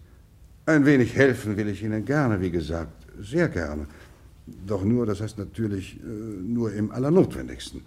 [0.66, 3.86] Ein wenig helfen will ich Ihnen gerne, wie gesagt, sehr gerne.
[4.66, 7.82] Doch nur, das heißt natürlich äh, nur im Allernotwendigsten.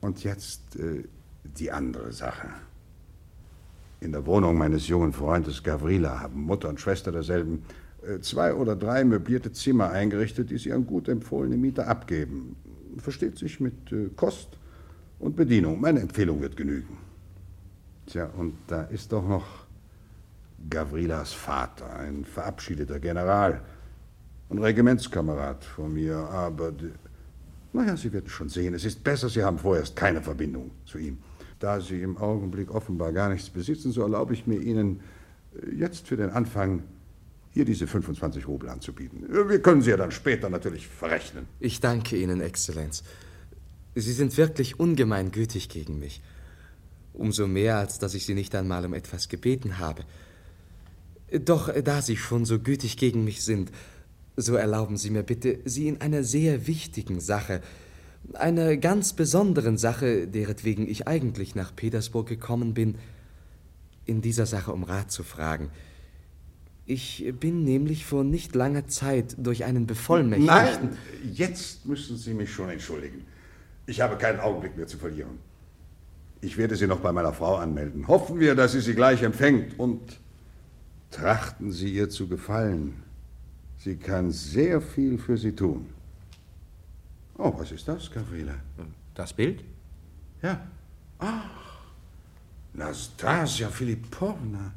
[0.00, 1.04] Und jetzt äh,
[1.44, 2.48] die andere Sache.
[4.00, 7.62] In der Wohnung meines jungen Freundes Gavrila haben Mutter und Schwester derselben
[8.02, 12.56] äh, zwei oder drei möblierte Zimmer eingerichtet, die sie an gut empfohlene Mieter abgeben.
[12.98, 13.74] Versteht sich mit
[14.16, 14.48] Kost
[15.20, 15.80] und Bedienung.
[15.80, 17.09] Meine Empfehlung wird genügen.
[18.10, 19.46] Tja, und da ist doch noch
[20.68, 23.62] Gavrilas Vater, ein verabschiedeter General,
[24.50, 26.72] ein Regimentskamerad von mir, aber
[27.72, 31.18] naja, Sie werden schon sehen, es ist besser, Sie haben vorerst keine Verbindung zu ihm.
[31.60, 35.00] Da Sie im Augenblick offenbar gar nichts besitzen, so erlaube ich mir Ihnen
[35.54, 36.82] äh, jetzt für den Anfang
[37.52, 39.24] hier diese 25 Rubel anzubieten.
[39.48, 41.46] Wir können sie ja dann später natürlich verrechnen.
[41.58, 43.02] Ich danke Ihnen, Exzellenz.
[43.94, 46.22] Sie sind wirklich ungemein gütig gegen mich.
[47.12, 50.04] Umso mehr, als dass ich Sie nicht einmal um etwas gebeten habe.
[51.44, 53.70] Doch da Sie schon so gütig gegen mich sind,
[54.36, 57.60] so erlauben Sie mir bitte, Sie in einer sehr wichtigen Sache,
[58.34, 62.96] einer ganz besonderen Sache, deretwegen ich eigentlich nach Petersburg gekommen bin,
[64.06, 65.70] in dieser Sache um Rat zu fragen.
[66.86, 70.56] Ich bin nämlich vor nicht langer Zeit durch einen Bevollmächtigten.
[70.56, 70.98] Nein,
[71.32, 73.24] jetzt müssen Sie mich schon entschuldigen.
[73.86, 75.38] Ich habe keinen Augenblick mehr zu verlieren.
[76.42, 78.08] Ich werde Sie noch bei meiner Frau anmelden.
[78.08, 80.00] Hoffen wir, dass sie sie gleich empfängt und
[81.10, 83.02] trachten Sie ihr zu gefallen.
[83.78, 85.86] Sie kann sehr viel für Sie tun.
[87.36, 88.54] Oh, was ist das, Gavrila?
[89.14, 89.64] Das Bild?
[90.42, 90.60] Ja.
[91.18, 91.60] Ach,
[92.72, 94.72] Nastasia Filipovna.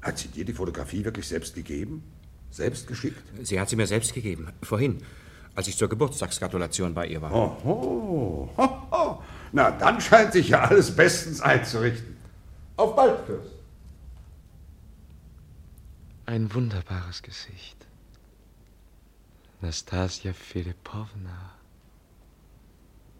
[0.00, 2.02] Hat sie dir die Fotografie wirklich selbst gegeben?
[2.50, 3.22] Selbst geschickt?
[3.42, 4.48] Sie hat sie mir selbst gegeben.
[4.62, 4.98] Vorhin,
[5.54, 7.32] als ich zur Geburtstagsgratulation bei ihr war.
[7.32, 8.50] Oho.
[8.56, 8.88] Hoho.
[9.52, 12.16] Na, dann scheint sich ja alles bestens einzurichten.
[12.76, 13.52] Auf bald, Fürst.
[16.24, 17.86] Ein wunderbares Gesicht.
[19.60, 21.52] Nastasia Filipovna.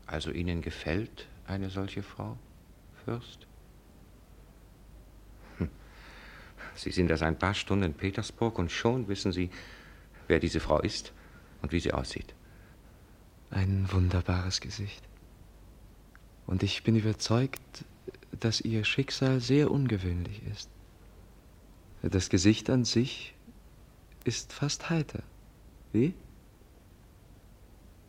[0.06, 2.38] Also Ihnen gefällt eine solche Frau,
[3.04, 3.46] Fürst?
[5.58, 5.68] Hm.
[6.74, 9.50] Sie sind erst ein paar Stunden in Petersburg und schon wissen Sie,
[10.28, 11.12] wer diese Frau ist
[11.60, 12.34] und wie sie aussieht.
[13.50, 15.02] Ein wunderbares Gesicht.
[16.46, 17.60] Und ich bin überzeugt,
[18.38, 20.68] dass Ihr Schicksal sehr ungewöhnlich ist.
[22.02, 23.34] Das Gesicht an sich
[24.24, 25.22] ist fast heiter.
[25.92, 26.14] Wie?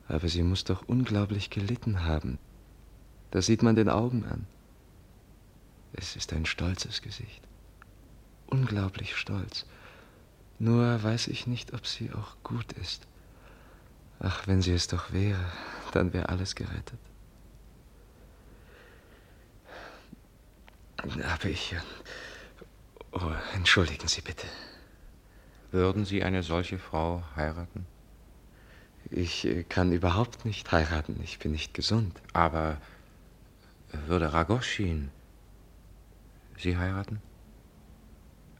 [0.07, 2.39] Aber sie muss doch unglaublich gelitten haben.
[3.31, 4.45] Das sieht man den Augen an.
[5.93, 7.41] Es ist ein stolzes Gesicht.
[8.47, 9.65] Unglaublich stolz.
[10.59, 13.07] Nur weiß ich nicht, ob sie auch gut ist.
[14.19, 15.43] Ach, wenn sie es doch wäre,
[15.91, 16.99] dann wäre alles gerettet.
[21.03, 21.73] Aber ich.
[21.73, 21.77] Äh,
[23.11, 24.47] oh, entschuldigen Sie bitte.
[25.71, 27.85] Würden Sie eine solche Frau heiraten?
[29.09, 31.19] Ich äh, kann überhaupt nicht heiraten.
[31.23, 32.21] Ich bin nicht gesund.
[32.33, 32.77] Aber
[34.07, 35.09] würde Ragoschin
[36.57, 37.21] Sie heiraten?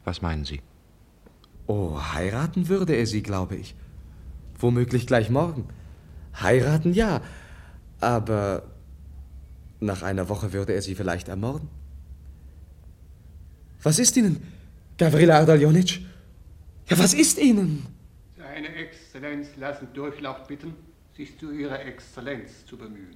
[0.03, 0.62] Was meinen Sie?
[1.67, 3.75] Oh, heiraten würde er sie, glaube ich.
[4.60, 5.69] Womöglich gleich morgen.
[6.39, 7.21] Heiraten ja,
[8.01, 8.63] aber
[9.79, 11.69] nach einer Woche würde er sie vielleicht ermorden.
[13.84, 14.41] Was ist Ihnen,
[14.98, 16.00] Gavrila Ardaljonic?
[16.89, 17.86] Ja, was ist Ihnen?
[18.38, 20.74] Seine Exzellenz lassen Durchlaucht bitten,
[21.17, 23.15] sich zu Ihrer Exzellenz zu bemühen.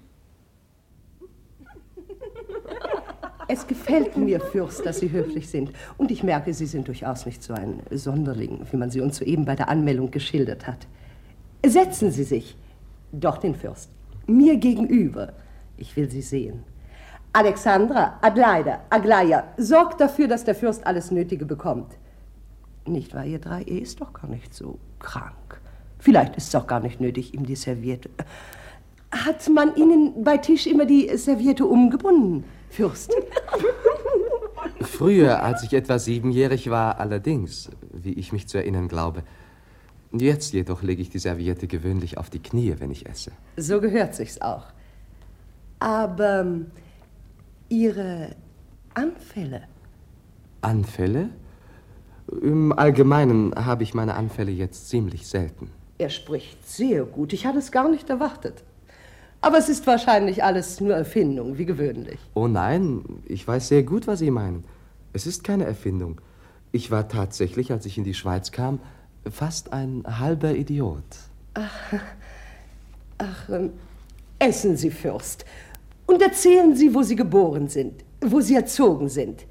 [3.47, 5.71] Es gefällt mir, Fürst, dass Sie höflich sind.
[5.97, 9.45] Und ich merke, Sie sind durchaus nicht so ein Sonderling, wie man Sie uns soeben
[9.45, 10.85] bei der Anmeldung geschildert hat.
[11.65, 12.57] Setzen Sie sich.
[13.13, 13.89] Doch den Fürst.
[14.27, 15.31] Mir gegenüber.
[15.77, 16.63] Ich will Sie sehen.
[17.33, 21.97] Alexandra, Adleida, Aglaya, sorgt dafür, dass der Fürst alles Nötige bekommt.
[22.85, 23.63] Nicht wahr, ihr drei?
[23.63, 25.61] Er ist doch gar nicht so krank.
[25.99, 28.09] Vielleicht ist es auch gar nicht nötig, ihm die Serviette.
[29.11, 32.43] Hat man Ihnen bei Tisch immer die Serviette umgebunden?
[32.69, 33.13] Fürst.
[34.81, 39.23] Früher, als ich etwa siebenjährig war, allerdings, wie ich mich zu erinnern glaube.
[40.11, 43.31] Jetzt jedoch lege ich die Serviette gewöhnlich auf die Knie, wenn ich esse.
[43.57, 44.65] So gehört sich's auch.
[45.79, 46.45] Aber
[47.69, 48.35] Ihre
[48.93, 49.63] Anfälle?
[50.61, 51.29] Anfälle?
[52.41, 55.69] Im Allgemeinen habe ich meine Anfälle jetzt ziemlich selten.
[55.97, 57.33] Er spricht sehr gut.
[57.33, 58.63] Ich hatte es gar nicht erwartet.
[59.41, 62.19] Aber es ist wahrscheinlich alles nur Erfindung, wie gewöhnlich.
[62.33, 64.63] Oh nein, ich weiß sehr gut, was Sie meinen.
[65.13, 66.21] Es ist keine Erfindung.
[66.71, 68.79] Ich war tatsächlich, als ich in die Schweiz kam,
[69.29, 71.03] fast ein halber Idiot.
[71.53, 71.93] Ach,
[73.17, 73.71] ach ähm,
[74.39, 75.45] essen Sie, Fürst.
[76.07, 79.45] Und erzählen Sie, wo Sie geboren sind, wo Sie erzogen sind.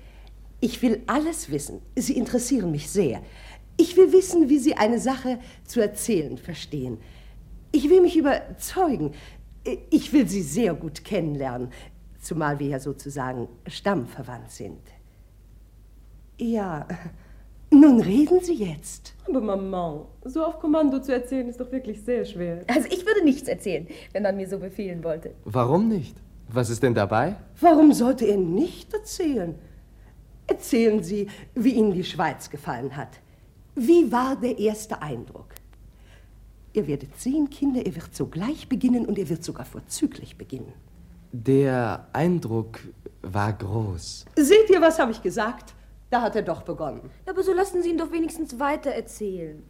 [0.59, 1.83] Ich will alles wissen.
[1.95, 3.21] Sie interessieren mich sehr.
[3.77, 6.99] Ich will wissen, wie Sie eine Sache zu erzählen verstehen.
[7.73, 9.13] Ich will mich überzeugen,
[9.91, 11.69] ich will Sie sehr gut kennenlernen,
[12.21, 14.81] zumal wir ja sozusagen stammverwandt sind.
[16.39, 16.89] Ja,
[17.71, 19.15] nun reden Sie jetzt.
[19.29, 22.65] Aber Maman, so auf Kommando zu erzählen ist doch wirklich sehr schwer.
[22.69, 25.35] Also ich würde nichts erzählen, wenn man mir so befehlen wollte.
[25.45, 26.17] Warum nicht?
[26.57, 27.37] Was ist denn dabei?
[27.61, 29.55] Warum sollte er nicht erzählen?
[30.47, 33.21] Erzählen Sie, wie Ihnen die Schweiz gefallen hat.
[33.75, 35.49] Wie war der erste Eindruck?
[36.73, 40.73] Ihr werdet sehen, Kinder, er wird sogleich beginnen und er wird sogar vorzüglich beginnen.
[41.31, 42.79] Der Eindruck
[43.21, 44.25] war groß.
[44.37, 45.75] Seht ihr, was habe ich gesagt?
[46.09, 47.11] Da hat er doch begonnen.
[47.27, 49.63] Aber so lassen Sie ihn doch wenigstens weiter erzählen.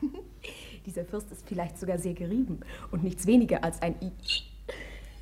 [0.86, 2.58] Dieser Fürst ist vielleicht sogar sehr gerieben
[2.90, 4.10] und nichts weniger als ein I.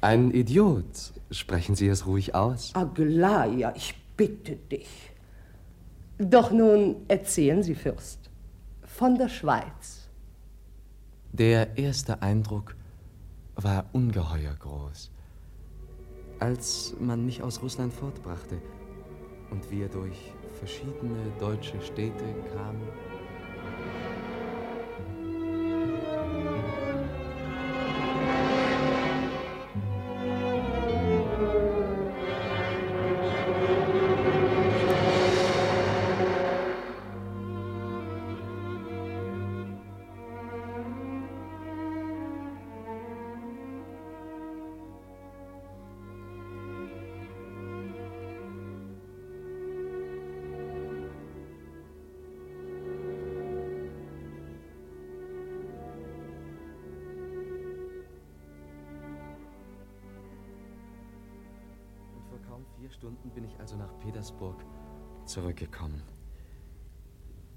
[0.01, 1.13] Ein Idiot.
[1.31, 2.75] Sprechen Sie es ruhig aus.
[2.75, 4.89] Aglaya, ich bitte dich.
[6.19, 8.31] Doch nun erzählen Sie, Fürst,
[8.83, 10.09] von der Schweiz.
[11.33, 12.77] Der erste Eindruck
[13.57, 15.11] war ungeheuer groß.
[16.39, 18.61] Als man mich aus Russland fortbrachte
[19.51, 22.89] und wir durch verschiedene deutsche Städte kamen,
[65.61, 66.03] zurückgekommen.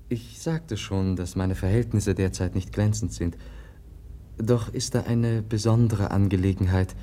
[0.10, 3.38] Ich sagte schon, dass meine Verhältnisse derzeit nicht glänzend sind.
[4.38, 6.96] Doch ist da eine besondere Angelegenheit,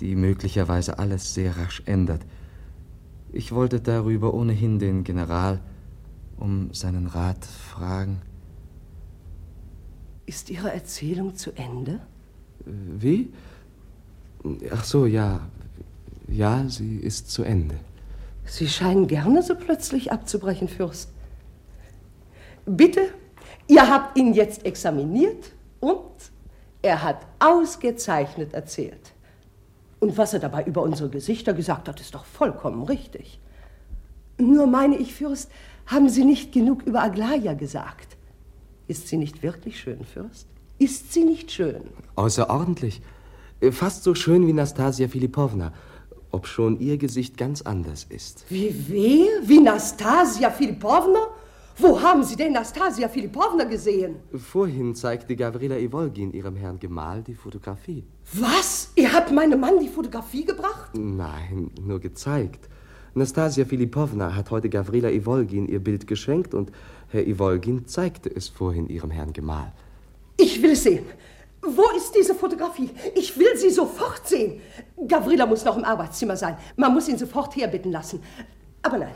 [0.00, 2.24] die möglicherweise alles sehr rasch ändert.
[3.32, 5.60] Ich wollte darüber ohnehin den General
[6.36, 8.22] um seinen Rat fragen.
[10.26, 12.00] Ist Ihre Erzählung zu Ende?
[12.64, 13.30] Wie?
[14.70, 15.40] Ach so, ja.
[16.28, 17.78] Ja, sie ist zu Ende.
[18.44, 21.12] Sie scheinen gerne so plötzlich abzubrechen, Fürst.
[22.66, 23.08] Bitte,
[23.68, 26.00] ihr habt ihn jetzt examiniert und
[26.82, 29.12] er hat ausgezeichnet erzählt.
[30.00, 33.38] Und was er dabei über unsere Gesichter gesagt hat, ist doch vollkommen richtig.
[34.38, 35.50] Nur meine ich, Fürst,
[35.86, 38.16] haben Sie nicht genug über Aglaya gesagt?
[38.90, 40.48] Ist sie nicht wirklich schön, Fürst?
[40.78, 41.82] Ist sie nicht schön?
[42.16, 43.02] Außerordentlich.
[43.70, 45.72] Fast so schön wie Nastasia Filipowna,
[46.32, 48.44] obschon ihr Gesicht ganz anders ist.
[48.48, 49.48] Wie wer?
[49.48, 51.28] Wie Nastasia Filipowna?
[51.76, 54.16] Wo haben Sie denn Nastasia Filipowna gesehen?
[54.34, 58.04] Vorhin zeigte Gavrila Ivolgin ihrem Herrn Gemahl die Fotografie.
[58.34, 58.92] Was?
[58.96, 60.90] Ihr habt meinem Mann die Fotografie gebracht?
[60.94, 62.68] Nein, nur gezeigt.
[63.14, 66.70] Nastasia Filipowna hat heute Gavrila Ivolgin ihr Bild geschenkt und
[67.08, 69.72] Herr Ivolgin zeigte es vorhin ihrem Herrn Gemahl.
[70.36, 71.04] Ich will es sehen.
[71.62, 72.90] Wo ist diese Fotografie?
[73.14, 74.60] Ich will sie sofort sehen.
[75.06, 76.56] Gavrila muss noch im Arbeitszimmer sein.
[76.76, 78.22] Man muss ihn sofort herbitten lassen.
[78.82, 79.12] Aber nein,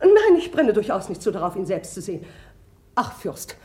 [0.00, 2.24] nein, ich brenne durchaus nicht so darauf, ihn selbst zu sehen.
[2.94, 3.56] Ach, Fürst,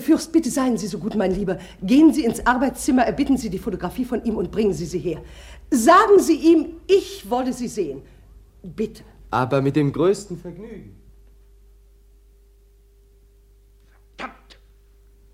[0.00, 1.58] Fürst, bitte seien Sie so gut, mein Lieber.
[1.82, 5.22] Gehen Sie ins Arbeitszimmer, erbitten Sie die Fotografie von ihm und bringen Sie sie her.
[5.70, 8.02] Sagen Sie ihm, ich wolle sie sehen.
[8.62, 9.02] Bitte.
[9.30, 10.96] Aber mit dem größten Vergnügen.
[14.16, 14.58] Verdammt!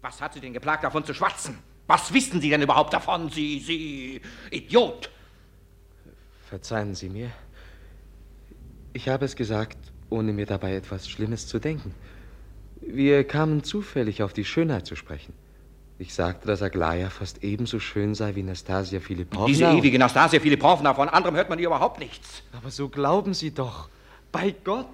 [0.00, 1.58] Was hat Sie denn geplagt, davon zu schwatzen?
[1.86, 5.10] Was wissen Sie denn überhaupt davon, Sie, Sie Idiot?
[6.48, 7.30] Verzeihen Sie mir.
[8.92, 9.78] Ich habe es gesagt,
[10.10, 11.94] ohne mir dabei etwas Schlimmes zu denken.
[12.80, 15.32] Wir kamen zufällig auf die Schönheit zu sprechen.
[15.98, 19.46] Ich sagte, dass Aglaya fast ebenso schön sei wie Nastasia Filipowna.
[19.46, 22.42] Diese ewige Nastasia Filipowna, von anderem hört man ihr überhaupt nichts.
[22.52, 23.88] Aber so glauben Sie doch.
[24.32, 24.88] Bei Gott.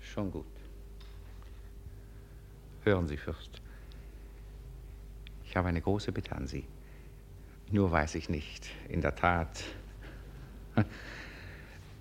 [0.00, 0.46] Schon gut.
[2.84, 3.53] Hören Sie, Fürst.
[5.54, 6.64] Ich habe eine große Bitte an Sie.
[7.70, 9.62] Nur weiß ich nicht, in der Tat.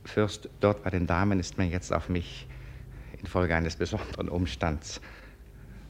[0.06, 2.48] Fürst, dort bei den Damen ist man jetzt auf mich
[3.20, 5.02] infolge eines besonderen Umstands,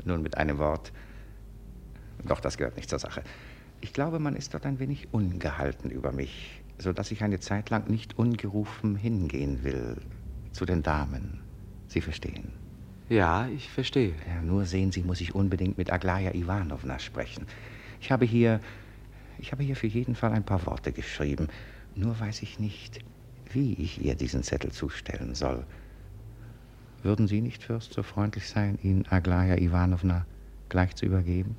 [0.04, 0.91] nun mit einem Wort,
[2.26, 3.23] doch das gehört nicht zur Sache.
[3.80, 7.69] Ich glaube, man ist dort ein wenig ungehalten über mich, so dass ich eine Zeit
[7.69, 10.02] lang nicht ungerufen hingehen will
[10.52, 11.39] zu den Damen.
[11.88, 12.62] Sie verstehen.
[13.10, 14.13] Ja, ich verstehe.
[14.28, 17.46] Ja, nur sehen Sie, muss ich unbedingt mit Aglaya Ivanovna sprechen.
[18.00, 18.60] Ich habe hier,
[19.39, 21.50] ich habe hier für jeden Fall ein paar Worte geschrieben.
[21.96, 23.00] Nur weiß ich nicht,
[23.52, 25.66] wie ich ihr diesen Zettel zustellen soll.
[27.04, 30.26] Würden Sie nicht, Fürst, so freundlich sein, ihn Aglaya Ivanovna
[30.70, 31.58] gleich zu übergeben?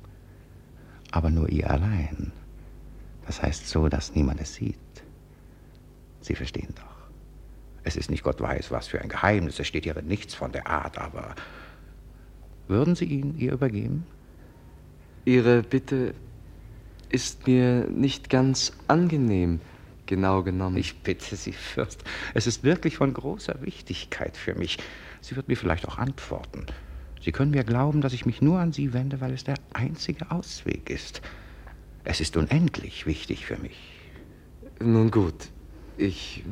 [1.11, 2.31] Aber nur ihr allein.
[3.27, 4.77] Das heißt so, dass niemand es sieht.
[6.21, 6.84] Sie verstehen doch.
[7.85, 9.59] Es ist nicht Gott weiß, was für ein Geheimnis.
[9.59, 11.35] Es steht hier nichts von der Art, aber
[12.67, 14.05] würden Sie ihn ihr übergeben?
[15.23, 16.15] Ihre Bitte
[17.09, 19.61] ist mir nicht ganz angenehm,
[20.07, 20.77] genau genommen.
[20.77, 22.03] Ich bitte Sie, Fürst.
[22.33, 24.79] Es ist wirklich von großer Wichtigkeit für mich.
[25.21, 26.65] Sie wird mir vielleicht auch antworten.
[27.23, 30.31] Sie können mir glauben, dass ich mich nur an Sie wende, weil es der einzige
[30.31, 31.21] Ausweg ist.
[32.03, 33.77] Es ist unendlich wichtig für mich.
[34.79, 35.49] Nun gut,
[35.97, 36.43] ich,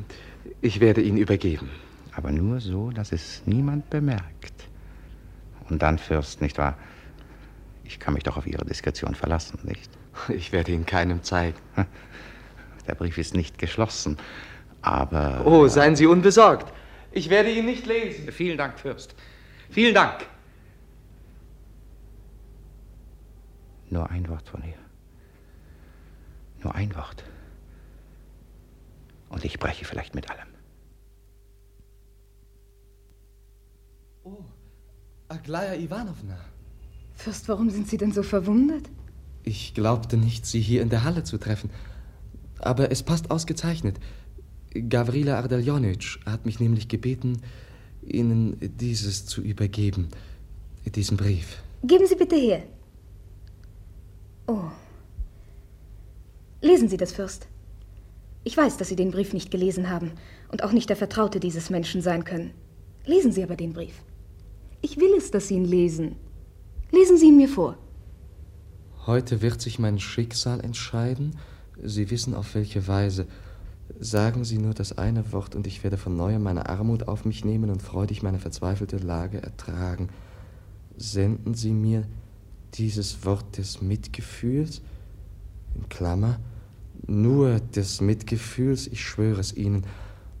[0.60, 1.70] ich werde ihn übergeben.
[2.16, 4.68] Aber nur so, dass es niemand bemerkt.
[5.68, 6.78] Und dann, Fürst, nicht wahr?
[7.84, 9.90] Ich kann mich doch auf Ihre Diskretion verlassen, nicht?
[10.28, 11.58] Ich werde ihn keinem zeigen.
[12.86, 14.16] Der Brief ist nicht geschlossen,
[14.82, 15.46] aber...
[15.46, 16.72] Oh, seien Sie unbesorgt.
[17.12, 18.30] Ich werde ihn nicht lesen.
[18.30, 19.14] Vielen Dank, Fürst.
[19.70, 20.26] Vielen Dank.
[23.90, 24.74] Nur ein Wort von ihr.
[26.62, 27.24] Nur ein Wort.
[29.34, 30.46] Und ich breche vielleicht mit allem.
[34.22, 34.44] Oh,
[35.28, 36.38] Aglaya Ivanovna.
[37.14, 38.88] Fürst, warum sind Sie denn so verwundert?
[39.42, 41.70] Ich glaubte nicht, Sie hier in der Halle zu treffen.
[42.60, 43.98] Aber es passt ausgezeichnet.
[44.70, 47.42] Gavrila Ardeljonitsch hat mich nämlich gebeten,
[48.02, 50.10] Ihnen dieses zu übergeben.
[50.86, 51.60] Diesen Brief.
[51.82, 52.62] Geben Sie bitte her.
[54.46, 54.70] Oh.
[56.60, 57.48] Lesen Sie das, Fürst.
[58.44, 60.12] Ich weiß, dass Sie den Brief nicht gelesen haben
[60.52, 62.50] und auch nicht der Vertraute dieses Menschen sein können.
[63.06, 64.02] Lesen Sie aber den Brief.
[64.82, 66.16] Ich will es, dass Sie ihn lesen.
[66.90, 67.78] Lesen Sie ihn mir vor.
[69.06, 71.36] Heute wird sich mein Schicksal entscheiden.
[71.82, 73.26] Sie wissen auf welche Weise.
[73.98, 77.44] Sagen Sie nur das eine Wort und ich werde von neuem meine Armut auf mich
[77.44, 80.10] nehmen und freudig meine verzweifelte Lage ertragen.
[80.96, 82.06] Senden Sie mir
[82.74, 84.82] dieses Wort des Mitgefühls,
[85.74, 86.38] in Klammer,
[87.06, 89.84] nur des Mitgefühls, ich schwöre es Ihnen,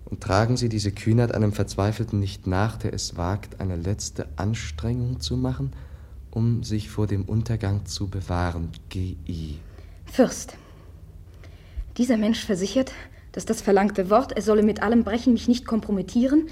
[0.04, 5.20] und tragen Sie diese Kühnheit einem Verzweifelten nicht nach, der es wagt, eine letzte Anstrengung
[5.20, 5.72] zu machen,
[6.30, 8.70] um sich vor dem Untergang zu bewahren.
[8.90, 9.56] G.I.
[10.04, 10.56] Fürst,
[11.96, 12.92] dieser Mensch versichert,
[13.32, 16.48] dass das verlangte Wort, er solle mit allem Brechen mich nicht kompromittieren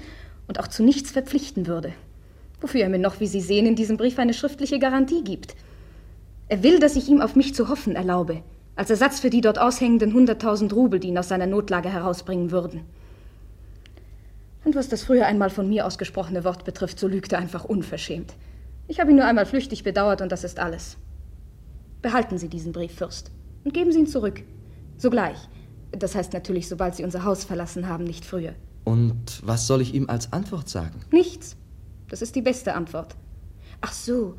[0.47, 1.93] und auch zu nichts verpflichten würde.
[2.59, 5.55] Wofür er mir noch, wie Sie sehen, in diesem Brief eine schriftliche Garantie gibt.
[6.49, 8.41] Er will, dass ich ihm auf mich zu hoffen erlaube,
[8.75, 12.81] als Ersatz für die dort aushängenden hunderttausend Rubel, die ihn aus seiner Notlage herausbringen würden.
[14.63, 18.33] Und was das früher einmal von mir ausgesprochene Wort betrifft, so lügt er einfach unverschämt.
[18.87, 20.97] Ich habe ihn nur einmal flüchtig bedauert und das ist alles.
[22.01, 23.31] Behalten Sie diesen Brief, Fürst,
[23.63, 24.43] und geben Sie ihn zurück.
[24.97, 25.37] Sogleich.
[25.91, 28.53] Das heißt natürlich, sobald Sie unser Haus verlassen haben, nicht früher.
[28.83, 31.01] Und was soll ich ihm als Antwort sagen?
[31.11, 31.55] Nichts.
[32.09, 33.15] Das ist die beste Antwort.
[33.81, 34.35] Ach so.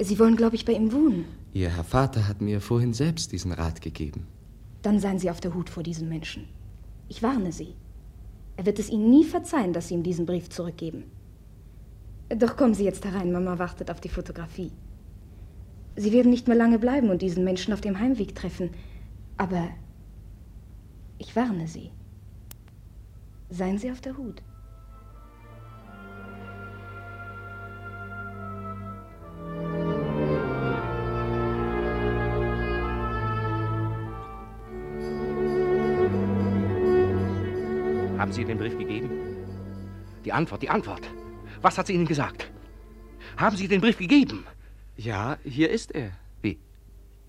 [0.00, 1.24] Sie wollen, glaube ich, bei ihm wohnen.
[1.54, 4.26] Ihr Herr Vater hat mir vorhin selbst diesen Rat gegeben.
[4.82, 6.48] Dann seien Sie auf der Hut vor diesem Menschen.
[7.08, 7.76] Ich warne Sie.
[8.56, 11.04] Er wird es Ihnen nie verzeihen, dass Sie ihm diesen Brief zurückgeben.
[12.28, 14.72] Doch kommen Sie jetzt herein, Mama wartet auf die Fotografie.
[15.94, 18.70] Sie werden nicht mehr lange bleiben und diesen Menschen auf dem Heimweg treffen.
[19.36, 19.68] Aber
[21.18, 21.92] ich warne Sie.
[23.48, 24.42] Seien Sie auf der Hut.
[38.34, 39.10] Sie den Brief gegeben?
[40.24, 41.08] Die Antwort, die Antwort.
[41.62, 42.50] Was hat sie Ihnen gesagt?
[43.36, 44.44] Haben Sie den Brief gegeben?
[44.96, 46.10] Ja, hier ist er.
[46.42, 46.58] Wie?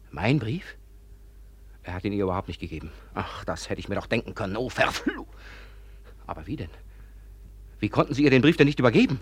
[0.10, 0.76] Mein Brief?
[1.84, 2.92] Er hat ihn ihr überhaupt nicht gegeben.
[3.14, 4.58] Ach, das hätte ich mir doch denken können.
[4.58, 5.30] Oh, verflucht.
[6.26, 6.72] Aber wie denn?
[7.80, 9.22] Wie konnten Sie ihr den Brief denn nicht übergeben?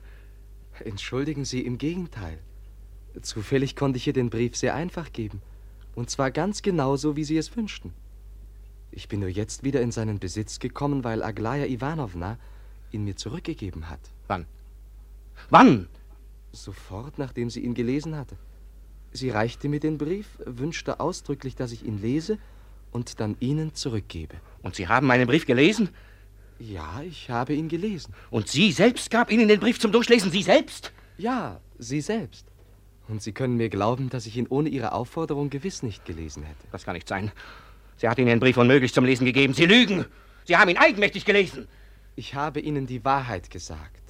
[0.80, 2.40] Entschuldigen Sie, im Gegenteil.
[3.22, 5.42] Zufällig konnte ich ihr den Brief sehr einfach geben.
[5.96, 7.94] Und zwar ganz genauso, wie Sie es wünschten.
[8.96, 12.38] Ich bin nur jetzt wieder in seinen Besitz gekommen, weil Aglaya Ivanovna
[12.92, 14.00] ihn mir zurückgegeben hat.
[14.28, 14.46] Wann?
[15.50, 15.88] Wann?
[16.52, 18.38] Sofort, nachdem sie ihn gelesen hatte.
[19.12, 22.38] Sie reichte mir den Brief, wünschte ausdrücklich, dass ich ihn lese
[22.92, 24.36] und dann Ihnen zurückgebe.
[24.62, 25.90] Und Sie haben meinen Brief gelesen?
[26.60, 28.14] Ja, ich habe ihn gelesen.
[28.30, 30.32] Und Sie selbst gab Ihnen den Brief zum Durchlesen?
[30.32, 30.92] Sie selbst?
[31.18, 32.46] Ja, Sie selbst.
[33.08, 36.68] Und Sie können mir glauben, dass ich ihn ohne Ihre Aufforderung gewiss nicht gelesen hätte.
[36.72, 37.32] Das kann nicht sein.
[38.04, 39.54] Sie hat Ihnen den Brief unmöglich zum Lesen gegeben.
[39.54, 40.06] Sie lügen.
[40.44, 41.70] Sie haben ihn eigenmächtig gelesen.
[42.18, 44.02] Ich habe Ihnen die Wahrheit gesagt.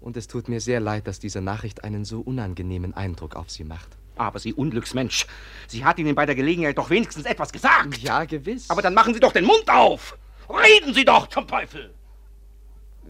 [0.00, 3.62] Und es tut mir sehr leid, dass diese Nachricht einen so unangenehmen Eindruck auf Sie
[3.62, 3.96] macht.
[4.16, 5.28] Aber Sie Unglücksmensch,
[5.68, 7.96] sie hat Ihnen bei der Gelegenheit doch wenigstens etwas gesagt.
[7.98, 8.68] Ja, gewiss.
[8.68, 10.18] Aber dann machen Sie doch den Mund auf.
[10.48, 11.94] Reden Sie doch zum Teufel.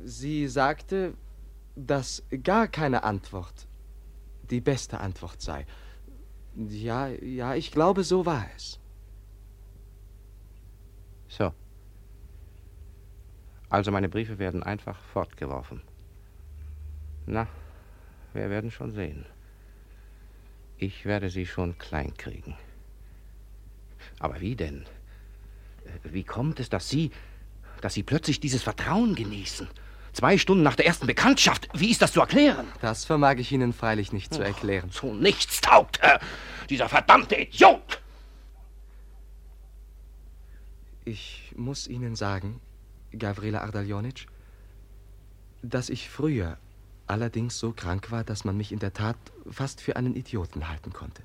[0.04, 1.14] Sie sagte,
[1.74, 3.66] dass gar keine Antwort
[4.50, 5.64] die beste Antwort sei.
[6.54, 8.79] Ja, ja, ich glaube, so war es.
[11.30, 11.54] So.
[13.70, 15.80] Also meine Briefe werden einfach fortgeworfen.
[17.26, 17.46] Na,
[18.34, 19.24] wir werden schon sehen.
[20.76, 22.56] Ich werde sie schon klein kriegen.
[24.18, 24.86] Aber wie denn?
[26.02, 27.10] Wie kommt es, dass Sie,
[27.80, 29.68] dass Sie plötzlich dieses Vertrauen genießen?
[30.12, 31.68] Zwei Stunden nach der ersten Bekanntschaft.
[31.72, 32.66] Wie ist das zu erklären?
[32.80, 34.90] Das vermag ich Ihnen freilich nicht zu erklären.
[34.90, 36.18] Zu nichts taugt er.
[36.68, 37.99] Dieser verdammte Idiot!
[41.10, 42.60] Ich muss Ihnen sagen,
[43.10, 44.26] Gavrila Ardaljonitsch,
[45.60, 46.56] dass ich früher
[47.08, 49.16] allerdings so krank war, dass man mich in der Tat
[49.50, 51.24] fast für einen Idioten halten konnte.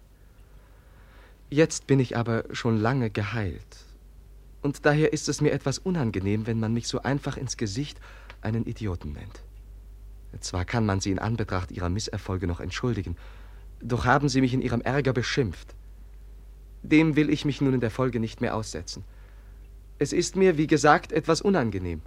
[1.51, 3.85] Jetzt bin ich aber schon lange geheilt.
[4.63, 7.99] Und daher ist es mir etwas unangenehm, wenn man mich so einfach ins Gesicht
[8.41, 9.43] einen Idioten nennt.
[10.39, 13.17] Zwar kann man sie in Anbetracht ihrer Misserfolge noch entschuldigen,
[13.81, 15.75] doch haben sie mich in ihrem Ärger beschimpft.
[16.81, 19.03] Dem will ich mich nun in der Folge nicht mehr aussetzen.
[19.97, 22.01] Es ist mir, wie gesagt, etwas unangenehm.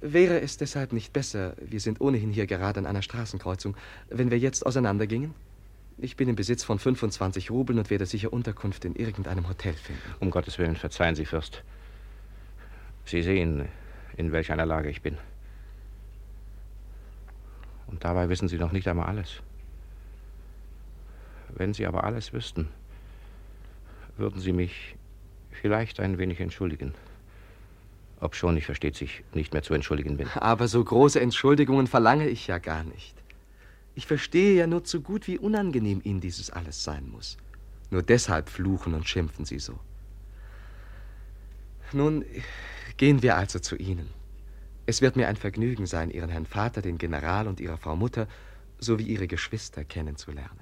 [0.00, 3.76] Wäre es deshalb nicht besser, wir sind ohnehin hier gerade an einer Straßenkreuzung,
[4.10, 5.34] wenn wir jetzt auseinandergingen?
[5.96, 10.00] Ich bin im Besitz von 25 Rubeln und werde sicher Unterkunft in irgendeinem Hotel finden.
[10.20, 11.64] Um Gottes Willen, verzeihen Sie, Fürst.
[13.04, 13.66] Sie sehen,
[14.16, 15.18] in welch einer Lage ich bin.
[17.88, 19.40] Und dabei wissen Sie noch nicht einmal alles.
[21.48, 22.68] Wenn Sie aber alles wüssten,
[24.16, 24.94] würden Sie mich
[25.58, 26.94] vielleicht ein wenig entschuldigen.
[28.20, 30.28] Obschon ich, versteht sich, nicht mehr zu entschuldigen bin.
[30.28, 33.14] Aber so große Entschuldigungen verlange ich ja gar nicht.
[33.94, 37.36] Ich verstehe ja nur zu gut, wie unangenehm Ihnen dieses alles sein muss.
[37.90, 39.78] Nur deshalb fluchen und schimpfen Sie so.
[41.92, 42.24] Nun,
[42.96, 44.10] gehen wir also zu Ihnen.
[44.86, 48.26] Es wird mir ein Vergnügen sein, Ihren Herrn Vater, den General und Ihre Frau Mutter
[48.78, 50.60] sowie Ihre Geschwister kennenzulernen.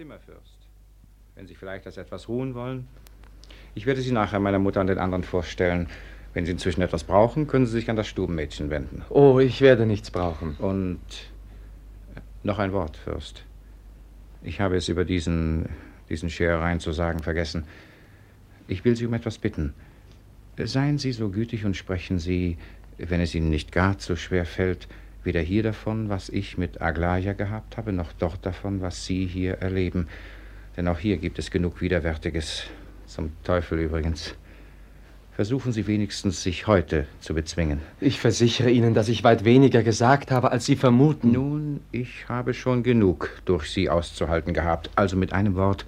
[0.00, 0.58] Hier ist Ihr Zimmer, Fürst.
[1.34, 2.88] Wenn Sie vielleicht das etwas ruhen wollen.
[3.74, 5.88] Ich werde Sie nachher meiner Mutter und den anderen vorstellen.
[6.32, 9.04] Wenn Sie inzwischen etwas brauchen, können Sie sich an das Stubenmädchen wenden.
[9.10, 10.56] Oh, ich werde nichts brauchen.
[10.56, 11.00] Und
[12.42, 13.44] noch ein Wort, Fürst.
[14.42, 15.68] Ich habe es über diesen,
[16.08, 17.64] diesen Scherereien zu sagen vergessen.
[18.68, 19.74] Ich will Sie um etwas bitten.
[20.56, 22.56] Seien Sie so gütig und sprechen Sie,
[22.96, 24.88] wenn es Ihnen nicht gar zu schwer fällt,
[25.24, 29.58] weder hier davon, was ich mit Aglaya gehabt habe, noch dort davon, was Sie hier
[29.58, 30.08] erleben.
[30.76, 32.64] Denn auch hier gibt es genug Widerwärtiges.
[33.06, 34.34] Zum Teufel übrigens.
[35.32, 37.80] Versuchen Sie wenigstens, sich heute zu bezwingen.
[38.00, 41.32] Ich versichere Ihnen, dass ich weit weniger gesagt habe, als Sie vermuten.
[41.32, 44.90] Nun, ich habe schon genug durch Sie auszuhalten gehabt.
[44.96, 45.86] Also mit einem Wort,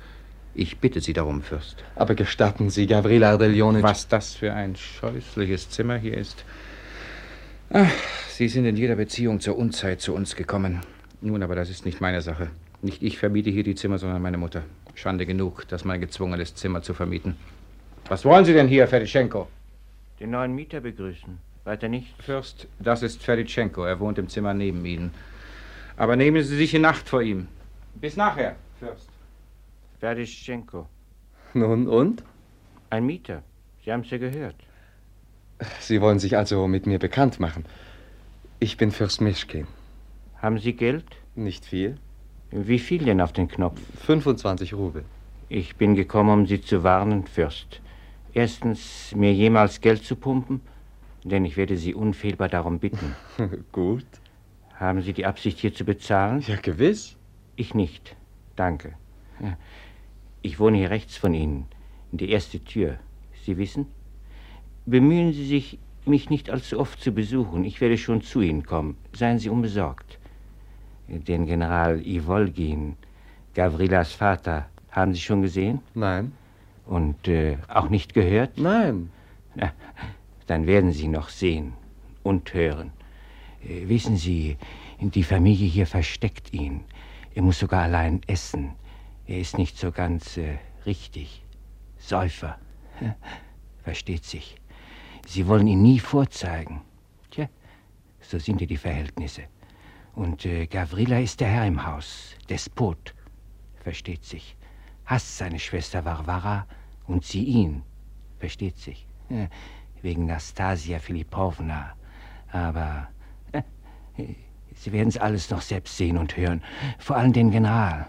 [0.54, 1.84] ich bitte Sie darum, Fürst.
[1.96, 3.82] Aber gestatten Sie, Gavrila Ardelionic.
[3.82, 6.44] Was das für ein scheußliches Zimmer hier ist.
[7.74, 7.90] Ach,
[8.28, 10.80] Sie sind in jeder Beziehung zur Unzeit zu uns gekommen.
[11.22, 12.50] Nun, aber das ist nicht meine Sache.
[12.82, 14.64] Nicht ich vermiete hier die Zimmer, sondern meine Mutter.
[14.94, 17.34] Schande genug, das mein gezwungenes Zimmer zu vermieten.
[18.08, 19.48] Was wollen Sie denn hier, Ferditschenko?
[20.20, 21.38] Den neuen Mieter begrüßen.
[21.64, 22.14] Weiter nicht?
[22.22, 23.84] Fürst, das ist Ferditschenko.
[23.84, 25.10] Er wohnt im Zimmer neben Ihnen.
[25.96, 27.48] Aber nehmen Sie sich in Acht vor ihm.
[27.94, 29.08] Bis nachher, Fürst.
[29.98, 30.86] Ferditschenko.
[31.54, 32.22] Nun und?
[32.90, 33.42] Ein Mieter.
[33.82, 34.56] Sie haben es ja gehört.
[35.80, 37.64] Sie wollen sich also mit mir bekannt machen.
[38.60, 39.66] Ich bin Fürst Mischkin.
[40.40, 41.04] Haben Sie Geld?
[41.34, 41.96] Nicht viel.
[42.50, 43.80] Wie viel denn auf den Knopf?
[44.04, 45.04] 25 Rubel.
[45.48, 47.80] Ich bin gekommen, um Sie zu warnen, Fürst.
[48.34, 50.60] Erstens, mir jemals Geld zu pumpen,
[51.24, 53.14] denn ich werde Sie unfehlbar darum bitten.
[53.72, 54.06] Gut.
[54.74, 56.42] Haben Sie die Absicht, hier zu bezahlen?
[56.46, 57.16] Ja, gewiss.
[57.56, 58.16] Ich nicht.
[58.56, 58.94] Danke.
[60.40, 61.66] Ich wohne hier rechts von Ihnen,
[62.10, 62.98] in die erste Tür.
[63.44, 63.86] Sie wissen?
[64.84, 67.64] Bemühen Sie sich, mich nicht allzu oft zu besuchen.
[67.64, 68.96] Ich werde schon zu Ihnen kommen.
[69.12, 70.18] Seien Sie unbesorgt.
[71.06, 72.96] Den General Ivolgin,
[73.54, 75.80] Gavrilas Vater, haben Sie schon gesehen?
[75.94, 76.32] Nein.
[76.86, 78.58] Und äh, auch nicht gehört?
[78.58, 79.10] Nein.
[79.54, 79.72] Na,
[80.46, 81.74] dann werden Sie noch sehen
[82.24, 82.92] und hören.
[83.64, 84.56] Äh, wissen Sie,
[85.00, 86.80] die Familie hier versteckt ihn.
[87.34, 88.72] Er muss sogar allein essen.
[89.26, 91.42] Er ist nicht so ganz äh, richtig.
[91.98, 92.58] Säufer.
[93.84, 94.56] Versteht sich.
[95.26, 96.82] Sie wollen ihn nie vorzeigen.
[97.30, 97.48] Tja,
[98.20, 99.42] so sind ja die Verhältnisse.
[100.14, 103.14] Und äh, Gavrila ist der Herr im Haus, Despot.
[103.80, 104.56] Versteht sich.
[105.06, 106.66] Hasst seine Schwester Varvara
[107.06, 107.82] und sie ihn.
[108.38, 109.06] Versteht sich.
[109.30, 109.48] Ja,
[110.02, 111.94] wegen Nastasia Filipowna.
[112.52, 113.08] Aber
[113.52, 113.62] äh,
[114.74, 116.62] Sie werden es alles noch selbst sehen und hören.
[116.98, 118.06] Vor allem den General.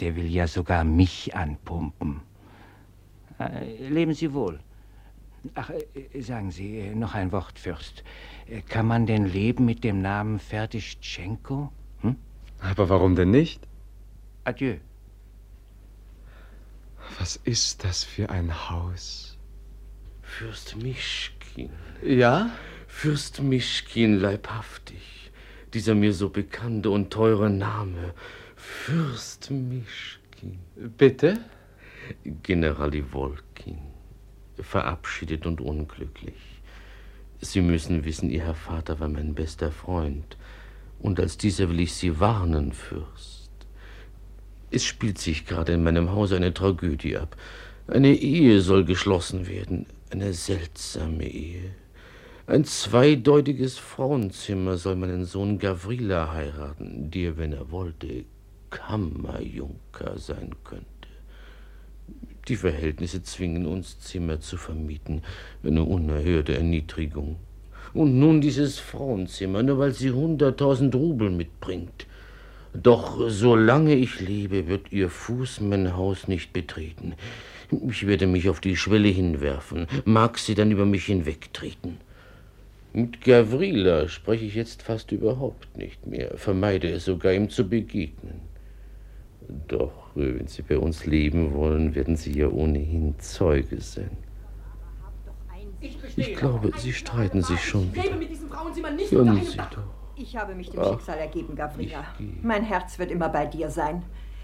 [0.00, 2.20] Der will ja sogar mich anpumpen.
[3.38, 4.60] Äh, leben Sie wohl.
[5.54, 8.04] Ach, äh, sagen Sie, äh, noch ein Wort, Fürst.
[8.48, 11.72] Äh, Kann man denn leben mit dem Namen Ferdischenko?
[12.00, 12.16] Hm?
[12.60, 13.66] Aber warum denn nicht?
[14.44, 14.76] Adieu.
[17.18, 19.36] Was ist das für ein Haus?
[20.22, 21.70] Fürst Mischkin.
[22.02, 22.50] Ja?
[22.86, 25.30] Fürst Mischkin, leibhaftig.
[25.74, 28.14] Dieser mir so bekannte und teure Name.
[28.56, 30.58] Fürst Mischkin.
[30.96, 31.38] Bitte?
[32.24, 33.51] General Ivolkin.
[34.62, 36.34] Verabschiedet und unglücklich.
[37.40, 40.36] Sie müssen wissen, Ihr Herr Vater war mein bester Freund.
[41.00, 43.50] Und als dieser will ich Sie warnen, Fürst.
[44.70, 47.36] Es spielt sich gerade in meinem Hause eine Tragödie ab.
[47.88, 49.86] Eine Ehe soll geschlossen werden.
[50.10, 51.74] Eine seltsame Ehe.
[52.46, 58.24] Ein zweideutiges Frauenzimmer soll meinen Sohn Gavrila heiraten, der, wenn er wollte,
[58.70, 60.91] Kammerjunker sein könnte.
[62.48, 65.22] Die Verhältnisse zwingen uns, Zimmer zu vermieten.
[65.64, 67.36] Eine unerhörte Erniedrigung.
[67.94, 72.06] Und nun dieses Frauenzimmer, nur weil sie hunderttausend Rubel mitbringt.
[72.74, 77.14] Doch solange ich lebe, wird ihr Fuß mein Haus nicht betreten.
[77.88, 81.98] Ich werde mich auf die Schwelle hinwerfen, mag sie dann über mich hinwegtreten.
[82.94, 88.51] Mit Gavrila spreche ich jetzt fast überhaupt nicht mehr, vermeide es sogar, ihm zu begegnen.
[89.68, 94.16] Doch, wenn Sie bei uns leben wollen, werden Sie ja ohnehin Zeuge sein.
[96.16, 98.04] Ich glaube, Sie streiten sich schon wieder.
[99.10, 99.78] Hören unter einem Sie doch.
[100.14, 102.04] Ich habe mich dem Ach, Schicksal ergeben, Gavrila.
[102.12, 102.34] ich gehe.
[102.42, 104.02] Mein Herz wird immer bei dir sein.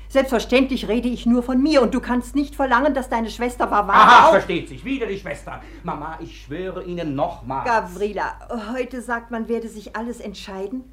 [0.09, 3.99] Selbstverständlich rede ich nur von mir und du kannst nicht verlangen, dass deine Schwester Varvara
[3.99, 4.30] Aha, auch...
[4.32, 4.82] versteht sich.
[4.84, 5.61] Wieder die Schwester.
[5.82, 7.66] Mama, ich schwöre Ihnen nochmals.
[7.66, 8.38] Gavrila,
[8.72, 10.84] heute sagt man, werde sich alles entscheiden.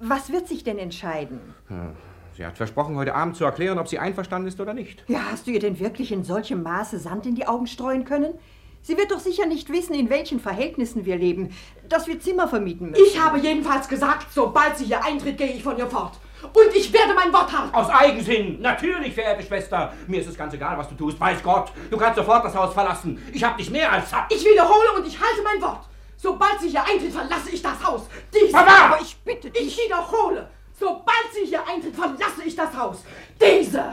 [0.00, 1.38] Was wird sich denn entscheiden?
[1.68, 1.92] Hm,
[2.36, 5.02] Sie hat versprochen, heute Abend zu erklären, ob sie einverstanden ist oder nicht.
[5.08, 8.34] Ja, hast du ihr denn wirklich in solchem Maße Sand in die Augen streuen können?
[8.82, 11.56] Sie wird doch sicher nicht wissen, in welchen Verhältnissen wir leben,
[11.88, 13.02] dass wir Zimmer vermieten müssen.
[13.06, 16.12] Ich habe jedenfalls gesagt, sobald sie hier eintritt, gehe ich von ihr fort.
[16.42, 17.74] Und ich werde mein Wort halten.
[17.74, 18.60] Aus Eigensinn.
[18.60, 19.94] Natürlich, verehrte Schwester.
[20.06, 21.18] Mir ist es ganz egal, was du tust.
[21.18, 23.20] Weiß Gott, du kannst sofort das Haus verlassen.
[23.32, 24.26] Ich hab dich mehr als satt.
[24.30, 25.88] Ich wiederhole und ich halte mein Wort.
[26.18, 28.02] Sobald sie hier eintritt, verlasse ich das Haus.
[28.32, 28.52] Diese.
[28.52, 28.88] Mama!
[28.88, 29.66] Aber ich bitte dich.
[29.66, 30.50] Ich wiederhole.
[30.78, 32.98] Sobald sie hier eintritt, verlasse ich das Haus.
[33.40, 33.84] Diese.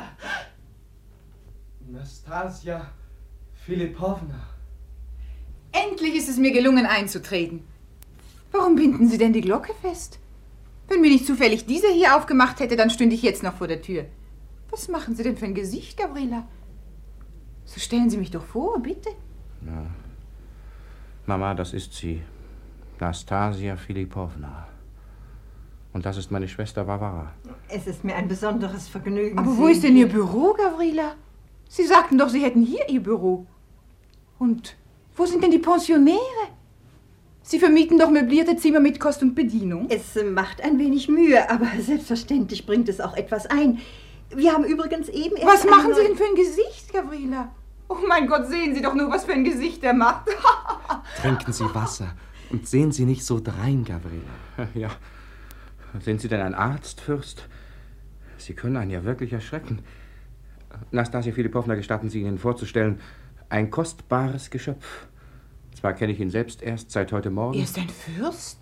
[1.87, 2.91] Nastasia
[3.65, 4.41] Philippovna.
[5.71, 7.63] Endlich ist es mir gelungen einzutreten.
[8.51, 10.19] Warum binden Sie denn die Glocke fest?
[10.87, 13.81] Wenn mir nicht zufällig dieser hier aufgemacht hätte, dann stünde ich jetzt noch vor der
[13.81, 14.05] Tür.
[14.69, 16.47] Was machen Sie denn für ein Gesicht, Gabriela?
[17.65, 19.09] So stellen Sie mich doch vor, bitte.
[19.65, 19.85] Ja.
[21.25, 22.21] Mama, das ist sie.
[22.99, 24.67] Nastasia Philippovna.
[25.93, 27.31] Und das ist meine Schwester Varvara.
[27.69, 29.37] Es ist mir ein besonderes Vergnügen.
[29.37, 31.13] Aber wo ist denn Ihr Büro, Gavrila?
[31.69, 33.45] Sie sagten doch, Sie hätten hier Ihr Büro.
[34.39, 34.75] Und
[35.15, 36.17] wo sind denn die Pensionäre?
[37.43, 39.87] Sie vermieten doch möblierte Zimmer mit Kost und Bedienung.
[39.89, 43.79] Es macht ein wenig Mühe, aber selbstverständlich bringt es auch etwas ein.
[44.35, 47.49] Wir haben übrigens eben erst Was machen Sie denn für ein Gesicht, Gavrila?
[47.87, 50.27] Oh mein Gott, sehen Sie doch nur, was für ein Gesicht er macht.
[51.21, 52.15] Trinken Sie Wasser
[52.49, 54.69] und sehen Sie nicht so drein, Gabriela.
[54.73, 54.89] Ja.
[55.99, 57.47] Sind Sie denn ein Arzt, Fürst?
[58.37, 59.79] Sie können einen ja wirklich erschrecken.
[60.91, 62.99] Nastasia Philippovna, gestatten Sie Ihnen vorzustellen,
[63.49, 65.07] ein kostbares Geschöpf.
[65.75, 67.57] Zwar kenne ich ihn selbst erst seit heute Morgen.
[67.57, 68.59] Er ist ein Fürst?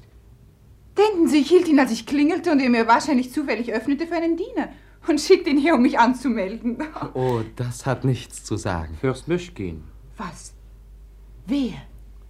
[0.97, 4.15] Denken Sie, ich hielt ihn, als ich klingelte und er mir wahrscheinlich zufällig öffnete, für
[4.15, 4.69] einen Diener
[5.07, 6.77] und schickte ihn her, um mich anzumelden.
[7.13, 8.95] Oh, das hat nichts zu sagen.
[8.99, 9.83] Fürst Mischkin.
[10.17, 10.53] Was?
[11.47, 11.73] Wer?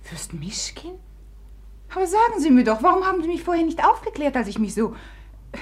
[0.02, 0.94] Fürst Mischkin?
[1.94, 4.74] Aber sagen Sie mir doch, warum haben Sie mich vorher nicht aufgeklärt, als ich mich
[4.74, 4.96] so,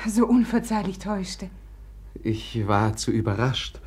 [0.07, 1.49] so unverzeihlich täuschte?
[2.21, 3.79] Ich war zu überrascht,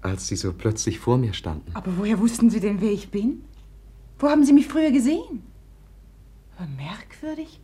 [0.00, 1.70] als Sie so plötzlich vor mir standen.
[1.74, 3.44] Aber woher wussten Sie denn, wer ich bin?
[4.18, 5.42] Wo haben Sie mich früher gesehen?
[6.56, 7.60] Aber merkwürdig.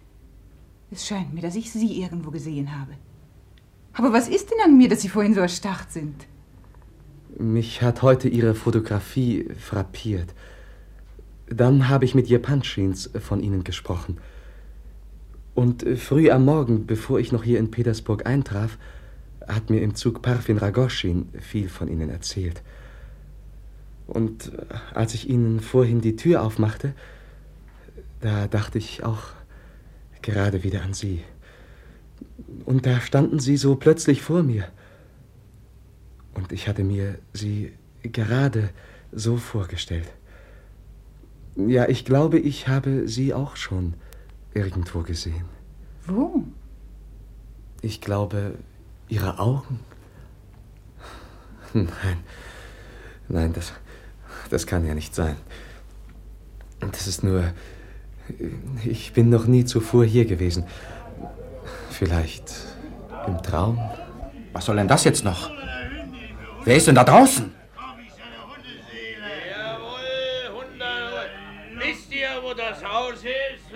[0.91, 2.93] Es scheint mir, dass ich Sie irgendwo gesehen habe.
[3.93, 6.27] Aber was ist denn an mir, dass Sie vorhin so erstarrt sind?
[7.39, 10.35] Mich hat heute Ihre Fotografie frappiert.
[11.51, 14.19] Dann habe ich mit Jepanschins von Ihnen gesprochen.
[15.55, 18.79] Und äh, früh am Morgen, bevor ich noch hier in Petersburg eintraf,
[19.47, 22.63] hat mir im Zug Parfin Ragoschin viel von Ihnen erzählt.
[24.07, 26.95] Und äh, als ich Ihnen vorhin die Tür aufmachte,
[28.21, 29.23] da dachte ich auch
[30.23, 31.23] gerade wieder an Sie.
[32.65, 34.69] Und da standen Sie so plötzlich vor mir.
[36.35, 37.73] Und ich hatte mir Sie
[38.03, 38.71] gerade
[39.11, 40.07] so vorgestellt.
[41.57, 43.95] Ja, ich glaube, ich habe Sie auch schon
[44.55, 45.45] irgendwo gesehen.
[46.07, 46.45] Wo?
[47.83, 48.55] Ich glaube,
[49.09, 49.81] Ihre Augen.
[51.73, 52.19] Nein,
[53.29, 53.73] nein, das,
[54.51, 55.37] das kann ja nicht sein.
[56.81, 57.45] Das ist nur.
[58.85, 60.65] Ich bin noch nie zuvor hier gewesen.
[61.91, 62.53] Vielleicht
[63.27, 63.79] im Traum?
[64.53, 65.51] Was soll denn das jetzt noch?
[66.65, 67.53] Wer ist denn da draußen?
[71.79, 72.29] Wisst ihr,
[72.91, 73.71] Haus ist?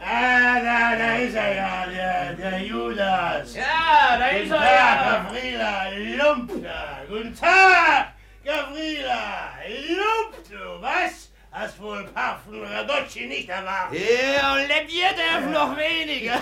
[0.00, 3.54] Ah, da, da ist er ja, der, der Judas.
[3.54, 5.22] Ja, da Guten ist er Tag, ja.
[5.22, 5.88] Gavrila,
[6.18, 6.98] Lump da.
[7.08, 8.12] Guten Tag,
[8.44, 9.52] Gavrila,
[9.88, 11.30] Lump du, was?
[11.52, 14.00] Hast wohl Parfen Radocci nicht erwartet?
[14.36, 16.40] Ja, und Lepier darf noch weniger.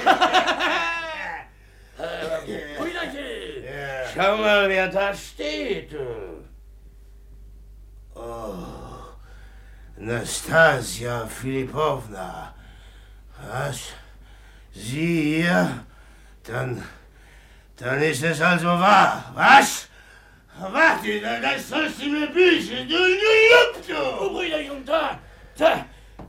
[2.79, 3.65] Brüderchen,
[4.15, 5.95] schau mal, wer da steht.
[8.15, 8.80] Oh,
[10.01, 12.55] Nastasia Philippovna.
[13.51, 13.81] Was?
[14.73, 15.85] Sie hier?
[16.45, 16.83] Dann,
[17.77, 19.89] dann ist es also wahr, was?
[20.59, 24.33] Warte, da- das sollst du mir büßen, du, du Lump, Oh, du!
[24.35, 25.19] Brüderchen, da,
[25.57, 25.85] da.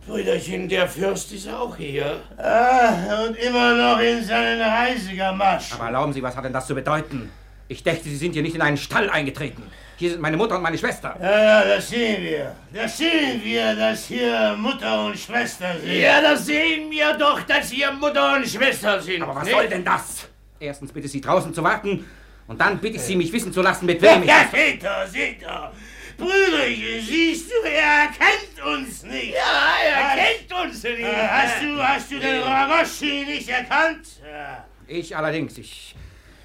[0.05, 2.21] Brüderchen, der Fürst ist auch hier.
[2.37, 5.73] Ah, und immer noch in seinen Reisegamasch.
[5.73, 7.29] Aber erlauben Sie, was hat denn das zu bedeuten?
[7.67, 9.63] Ich dachte, Sie sind hier nicht in einen Stall eingetreten.
[10.01, 11.15] Hier sind meine Mutter und meine Schwester.
[11.21, 12.55] Ja, ja, das sehen wir.
[12.73, 15.93] Das sehen wir, dass hier Mutter und Schwester sind.
[15.93, 19.21] Ja, das sehen wir doch, dass hier Mutter und Schwester sind.
[19.21, 19.53] Aber was nicht?
[19.53, 20.27] soll denn das?
[20.59, 22.03] Erstens bitte ich Sie draußen zu warten
[22.47, 24.27] und dann bitte ich Sie, mich wissen zu lassen, mit wem ich...
[24.29, 25.69] Ja, seht doch, seht doch.
[26.17, 29.35] Brüderchen, siehst du, er erkennt uns nicht.
[29.35, 30.99] Ja, er Hast- kennt uns nicht.
[30.99, 34.07] Äh, Hast du, hast du den Ragoschi nicht erkannt?
[34.27, 34.65] Ja.
[34.87, 35.93] Ich allerdings, ich...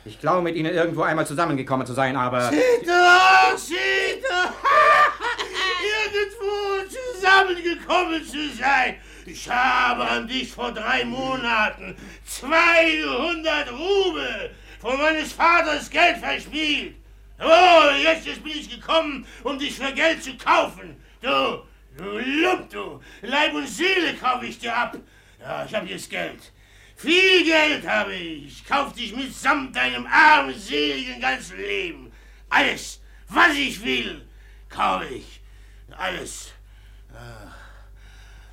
[0.06, 2.48] Ich glaube, mit Ihnen irgendwo einmal zusammengekommen zu sein, aber...
[2.50, 4.52] Seht doch.
[6.14, 8.96] Irgendwo zusammengekommen zu sein.
[9.26, 16.94] Ich habe an dich vor drei Monaten 200 Rubel von meines Vaters Geld verspielt.
[17.40, 20.96] Oh, jetzt bin ich gekommen, um dich für Geld zu kaufen.
[21.20, 21.62] Du,
[21.96, 23.00] du Lump, du.
[23.22, 24.96] Leib und Seele kaufe ich dir ab.
[25.40, 26.52] Ja, ich habe jetzt Geld.
[26.96, 28.46] Viel Geld habe ich.
[28.46, 32.10] Ich kauf dich mitsamt deinem armseligen ganzen Leben.
[32.48, 34.26] Alles, was ich will,
[34.70, 35.40] kaufe ich.
[35.96, 36.52] Alles.
[37.12, 37.52] Ah.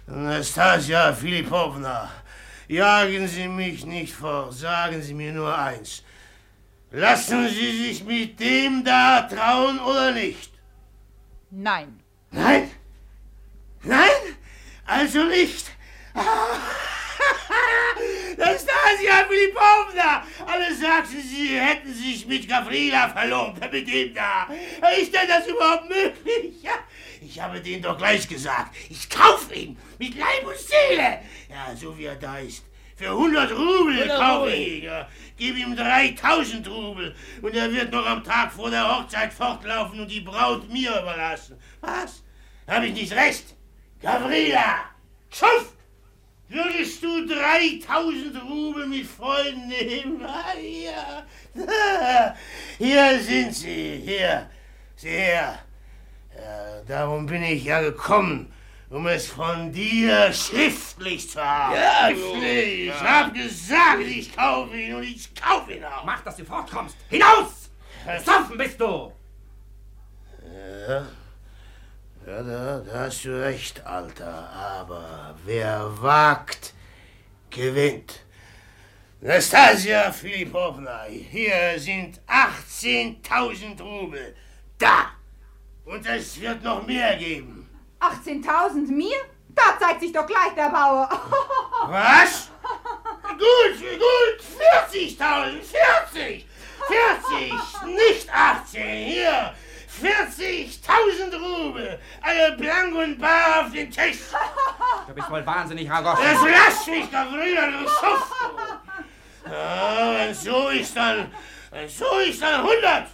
[0.05, 2.11] Nastasia Filipovna,
[2.67, 4.53] jagen Sie mich nicht fort.
[4.53, 6.03] Sagen Sie mir nur eins.
[6.91, 10.51] Lassen Sie sich mit dem da trauen oder nicht?
[11.49, 11.99] Nein.
[12.29, 12.69] Nein?
[13.83, 14.37] Nein?
[14.85, 15.65] Also nicht?
[18.65, 20.23] Nastasia Filipovna!
[20.45, 24.47] Alle sagten, Sie hätten sich mit Gavrila verlobt, mit dem da.
[24.99, 26.61] Ist denn das überhaupt möglich?
[26.61, 26.73] Ja,
[27.21, 31.19] ich habe denen doch gleich gesagt, ich kaufe ihn mit Leib und Seele.
[31.49, 32.63] Ja, so wie er da ist.
[32.95, 34.91] Für 100 Rubel 100 kaufe ich ihn.
[35.37, 40.11] Gib ihm 3000 Rubel und er wird noch am Tag vor der Hochzeit fortlaufen und
[40.11, 41.59] die Braut mir überlassen.
[41.81, 42.23] Was?
[42.67, 43.55] Habe ich nicht recht?
[44.01, 44.85] Gavrila!
[45.31, 45.82] Schuft!
[46.49, 50.21] Würdest du 3000 Rubel mit Freuden nehmen?
[50.25, 51.25] Ah, hier.
[52.77, 54.01] Hier sind sie.
[54.05, 54.49] Hier.
[54.95, 55.59] Sieh her.
[56.35, 58.51] Ja, darum bin ich ja gekommen,
[58.89, 61.75] um es von dir schriftlich zu haben.
[61.75, 62.87] Ja, schriftlich.
[62.87, 62.93] ja.
[62.95, 66.03] Ich hab gesagt, ich kaufe ihn und ich kaufe ihn auch.
[66.03, 66.95] Mach, dass du fortkommst.
[67.09, 67.69] Hinaus!
[68.05, 69.11] Besoffen bist du!
[70.87, 71.05] Ja,
[72.25, 74.49] ja da, da hast du recht, Alter.
[74.49, 76.73] Aber wer wagt,
[77.49, 78.21] gewinnt.
[79.21, 84.35] Nastasia Filipovna, hier sind 18.000 Rubel.
[84.77, 85.11] Da!
[85.85, 87.69] Und es wird noch mehr geben.
[87.99, 89.15] 18.000 mir?
[89.49, 91.09] Da zeigt sich doch gleich der Bauer.
[91.87, 92.49] Was?
[93.29, 94.45] Gut, gut,
[94.91, 96.47] 40.000, 40!
[96.87, 97.53] 40,
[97.85, 99.53] nicht 18, hier!
[100.01, 101.99] 40.000 Rubel!
[102.21, 104.17] Alle blank und bar auf den Tisch!
[105.07, 106.19] Du bist wohl wahnsinnig, Ragosch.
[106.19, 108.31] Das lass mich, Gavrila, du Schuft!
[109.45, 111.31] Ja, wenn so ist, dann,
[111.71, 113.07] wenn so ist, dann 100!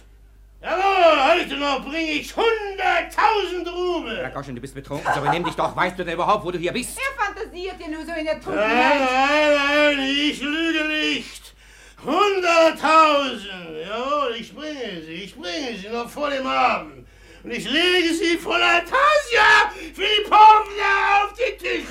[0.62, 4.20] Jawohl, heute noch bringe ich 100.000 Rubel!
[4.20, 5.74] Ragoschen, du bist betrunken, so benimm dich doch.
[5.74, 6.98] Weißt du denn überhaupt, wo du hier bist?
[6.98, 9.00] Er fantasiert ja nur so in der Nein, Trunkenheit.
[9.00, 11.39] nein, nein, ich lüge nicht.
[12.04, 13.76] Hunderttausend.
[13.86, 17.06] Jawohl, ich bringe sie, ich bringe sie noch vor dem Abend.
[17.42, 21.88] Und ich lege sie vor Natasja Filipovna auf den Tisch.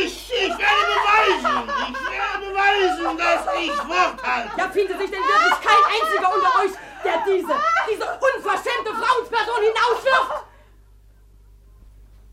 [0.00, 4.58] Ich, ich werde beweisen, ich werde beweisen, dass ich Wort halte.
[4.58, 6.72] Ja, findet sich denn wirklich kein einziger unter euch,
[7.04, 7.54] der diese,
[7.92, 10.44] diese unverschämte Frauensperson hinauswirft?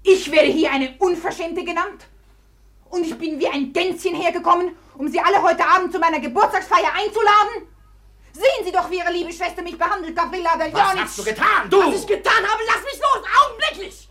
[0.03, 2.07] Ich werde hier eine Unverschämte genannt.
[2.89, 6.91] Und ich bin wie ein Gänschen hergekommen, um Sie alle heute Abend zu meiner Geburtstagsfeier
[6.93, 7.67] einzuladen.
[8.33, 10.97] Sehen Sie doch, wie Ihre liebe Schwester mich behandelt, Gavrila Deljonitsch.
[10.97, 11.79] hast du getan, du?
[11.79, 14.09] Was ich getan habe, lass mich los, augenblicklich!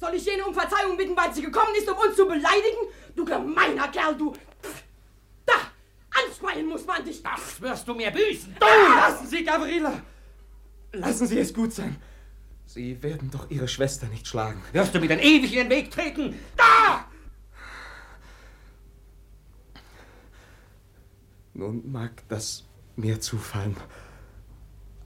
[0.00, 2.82] Soll ich jene um Verzeihung bitten, weil sie gekommen ist, um uns zu beleidigen?
[3.14, 4.32] Du gemeiner Kerl, du...
[4.32, 4.82] Pff,
[5.44, 5.54] Da!
[6.10, 7.22] Anschreien muss man dich!
[7.22, 8.56] Das wirst du mir büßen!
[8.58, 8.66] Du!
[8.94, 10.00] Lassen Sie, Gavrila!
[10.92, 11.96] Lassen Sie es gut sein.
[12.66, 14.62] Sie werden doch Ihre Schwester nicht schlagen.
[14.72, 16.38] Wirst du mir denn ewig in den Weg treten?
[16.56, 17.05] Da!
[21.58, 22.64] Nun mag das
[22.96, 23.76] mir zufallen.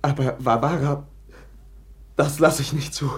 [0.03, 1.07] Aber Varvara,
[2.17, 3.09] das lasse ich nicht zu.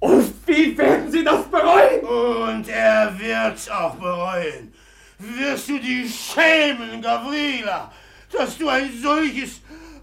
[0.00, 2.00] Oh, wie werden Sie das bereuen?
[2.04, 4.74] Und er wird's auch bereuen.
[5.18, 7.92] Wirst du dich schämen, Gavrila,
[8.32, 9.60] dass du ein solches,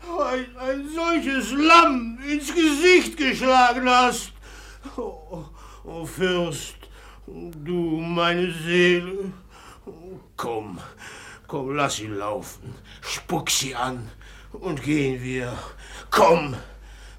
[0.07, 4.31] ein, ein solches Lamm ins Gesicht geschlagen hast.
[4.95, 5.43] Oh,
[5.83, 6.77] oh Fürst,
[7.25, 9.33] du meine Seele.
[10.37, 10.79] Komm,
[11.47, 12.73] komm, lass ihn laufen.
[13.01, 14.07] Spuck sie an
[14.53, 15.57] und gehen wir.
[16.11, 16.55] Komm,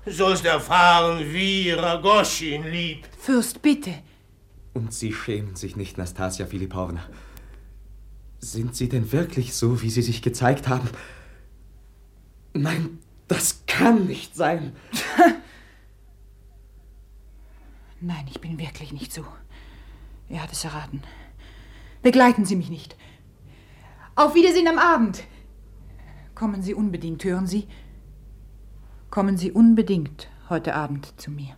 [0.07, 3.15] sollst erfahren, wie Ragosch ihn liebt.
[3.17, 3.95] Fürst, bitte.
[4.75, 7.05] Und Sie schämen sich nicht, Nastasia Filipowna.
[8.39, 10.89] Sind Sie denn wirklich so, wie Sie sich gezeigt haben?
[12.55, 14.77] Nein, das kann nicht sein.
[18.01, 19.25] Nein, ich bin wirklich nicht so.
[20.29, 21.03] Er hat es erraten.
[22.03, 22.97] Begleiten Sie mich nicht.
[24.19, 25.23] Auf Wiedersehen am Abend.
[26.35, 27.69] Kommen Sie unbedingt, hören Sie?
[29.11, 31.55] Kommen Sie unbedingt heute Abend zu mir.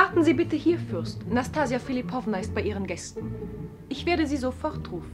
[0.00, 1.30] Warten Sie bitte hier, Fürst.
[1.30, 3.34] Nastasia Filipowna ist bei Ihren Gästen.
[3.90, 5.12] Ich werde Sie sofort rufen.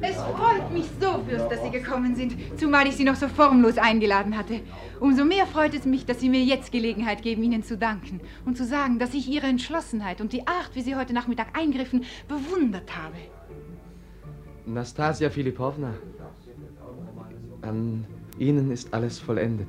[0.00, 3.76] Es freut mich so, Fürst, dass Sie gekommen sind, zumal ich Sie noch so formlos
[3.76, 4.60] eingeladen hatte.
[5.00, 8.56] Umso mehr freut es mich, dass Sie mir jetzt Gelegenheit geben, Ihnen zu danken und
[8.56, 12.96] zu sagen, dass ich Ihre Entschlossenheit und die Art, wie Sie heute Nachmittag eingriffen, bewundert
[12.96, 13.16] habe.
[14.64, 15.92] Nastasia Filipowna,
[17.62, 18.04] an
[18.38, 19.68] Ihnen ist alles vollendet.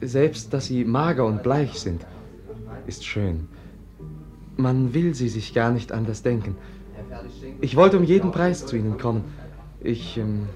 [0.00, 2.06] Selbst, dass Sie mager und bleich sind,
[2.86, 3.48] ist schön.
[4.56, 6.56] Man will Sie sich gar nicht anders denken.
[7.60, 9.24] Ich wollte um jeden Preis zu Ihnen kommen.
[9.80, 10.48] Ich, ähm,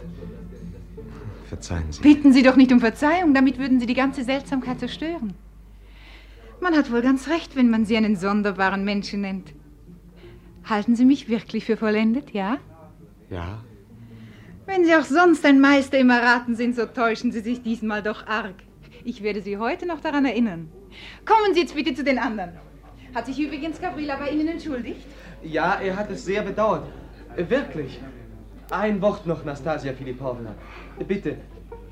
[1.47, 2.01] verzeihen Sie.
[2.03, 5.35] Bitten Sie doch nicht um Verzeihung, damit würden Sie die ganze Seltsamkeit zerstören.
[6.61, 9.53] Man hat wohl ganz recht, wenn man Sie einen sonderbaren Menschen nennt.
[10.65, 12.59] Halten Sie mich wirklich für vollendet, ja?
[13.31, 13.63] Ja,
[14.67, 18.27] Wenn Sie auch sonst ein Meister im Erraten sind, so täuschen Sie sich diesmal doch
[18.27, 18.55] arg.
[19.05, 20.71] Ich werde Sie heute noch daran erinnern.
[21.25, 22.53] Kommen Sie jetzt bitte zu den anderen.
[23.15, 25.07] Hat sich übrigens Gabriela bei Ihnen entschuldigt?
[25.43, 26.87] Ja, er hat es sehr bedauert.
[27.37, 27.99] Wirklich.
[28.71, 30.55] Ein Wort noch, Nastasia Filipowna.
[31.09, 31.39] Bitte,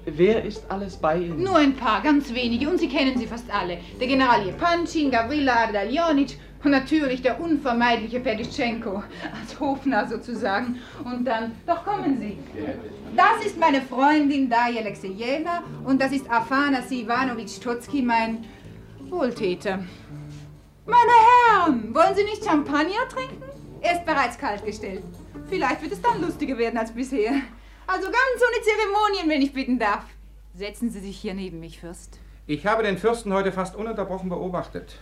[0.05, 1.43] wer ist alles bei Ihnen?
[1.43, 3.79] Nur ein paar, ganz wenige, und Sie kennen sie fast alle.
[3.99, 6.35] Der General Jepanchin, Gavrila Ardalionitsch
[6.65, 9.03] und natürlich der unvermeidliche Pedischenko,
[9.41, 10.79] als Hofnarr sozusagen.
[11.05, 12.39] Und dann, doch kommen Sie.
[13.17, 18.45] Das ist meine Freundin Darja Alexejewna und das ist Afanasy Ivanovich Stotsky, mein
[19.09, 19.85] Wohltäter.
[20.87, 21.13] Meine
[21.51, 23.43] Herren, wollen Sie nicht Champagner trinken?
[23.81, 25.03] Er ist bereits kalt gestellt.
[25.49, 27.33] Vielleicht wird es dann lustiger werden als bisher.
[27.87, 30.05] Also ganz ohne Zeremonien, wenn ich bitten darf.
[30.55, 32.19] Setzen Sie sich hier neben mich, Fürst.
[32.47, 34.97] Ich habe den Fürsten heute fast ununterbrochen beobachtet.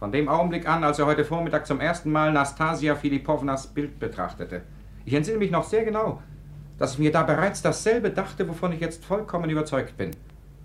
[0.00, 4.62] Von dem Augenblick an, als er heute Vormittag zum ersten Mal Nastasia Filipownas Bild betrachtete.
[5.04, 6.22] Ich entsinne mich noch sehr genau,
[6.78, 10.12] dass ich mir da bereits dasselbe dachte, wovon ich jetzt vollkommen überzeugt bin.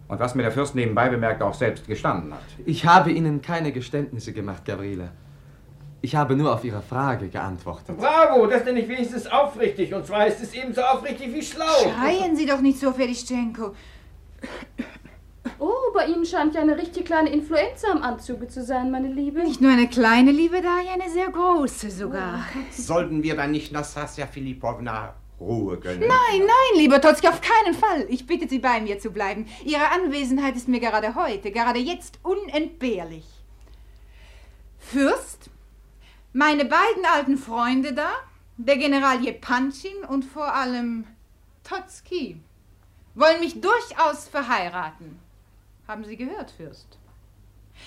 [0.08, 2.40] Und was mir der Fürst nebenbei bemerkt auch selbst gestanden hat.
[2.66, 5.10] Ich habe Ihnen keine Geständnisse gemacht, Gabriela.
[6.00, 7.98] Ich habe nur auf Ihre Frage geantwortet.
[7.98, 9.94] Bravo, das nenne ich wenigstens aufrichtig.
[9.94, 11.66] Und zwar ist es ebenso aufrichtig wie schlau.
[11.84, 13.74] Schreien Sie doch nicht so, Fedischenko.
[15.60, 19.44] Oh, bei Ihnen scheint ja eine richtig kleine Influenza am Anzuge zu sein, meine Liebe.
[19.44, 22.46] Nicht nur eine kleine Liebe, Darja, eine sehr große sogar.
[22.72, 26.00] Sollten wir dann nicht Nastasia Filipowna Ruhe gönnen?
[26.00, 28.06] Nein, nein, lieber Totzki, auf keinen Fall.
[28.10, 29.46] Ich bitte Sie, bei mir zu bleiben.
[29.64, 33.26] Ihre Anwesenheit ist mir gerade heute, gerade jetzt unentbehrlich.
[34.80, 35.50] Fürst,
[36.34, 38.10] meine beiden alten Freunde da,
[38.58, 41.06] der General Jepanchin und vor allem
[41.64, 42.42] Totzki,
[43.16, 45.20] wollen mich durchaus verheiraten.
[45.88, 46.98] Haben Sie gehört, Fürst?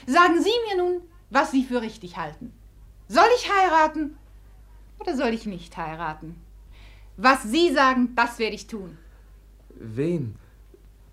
[0.06, 2.52] Sagen Sie mir nun, was Sie für richtig halten.
[3.08, 4.16] Soll ich heiraten
[5.00, 6.36] oder soll ich nicht heiraten?
[7.16, 8.96] Was Sie sagen, das werde ich tun.
[9.70, 10.36] Wen?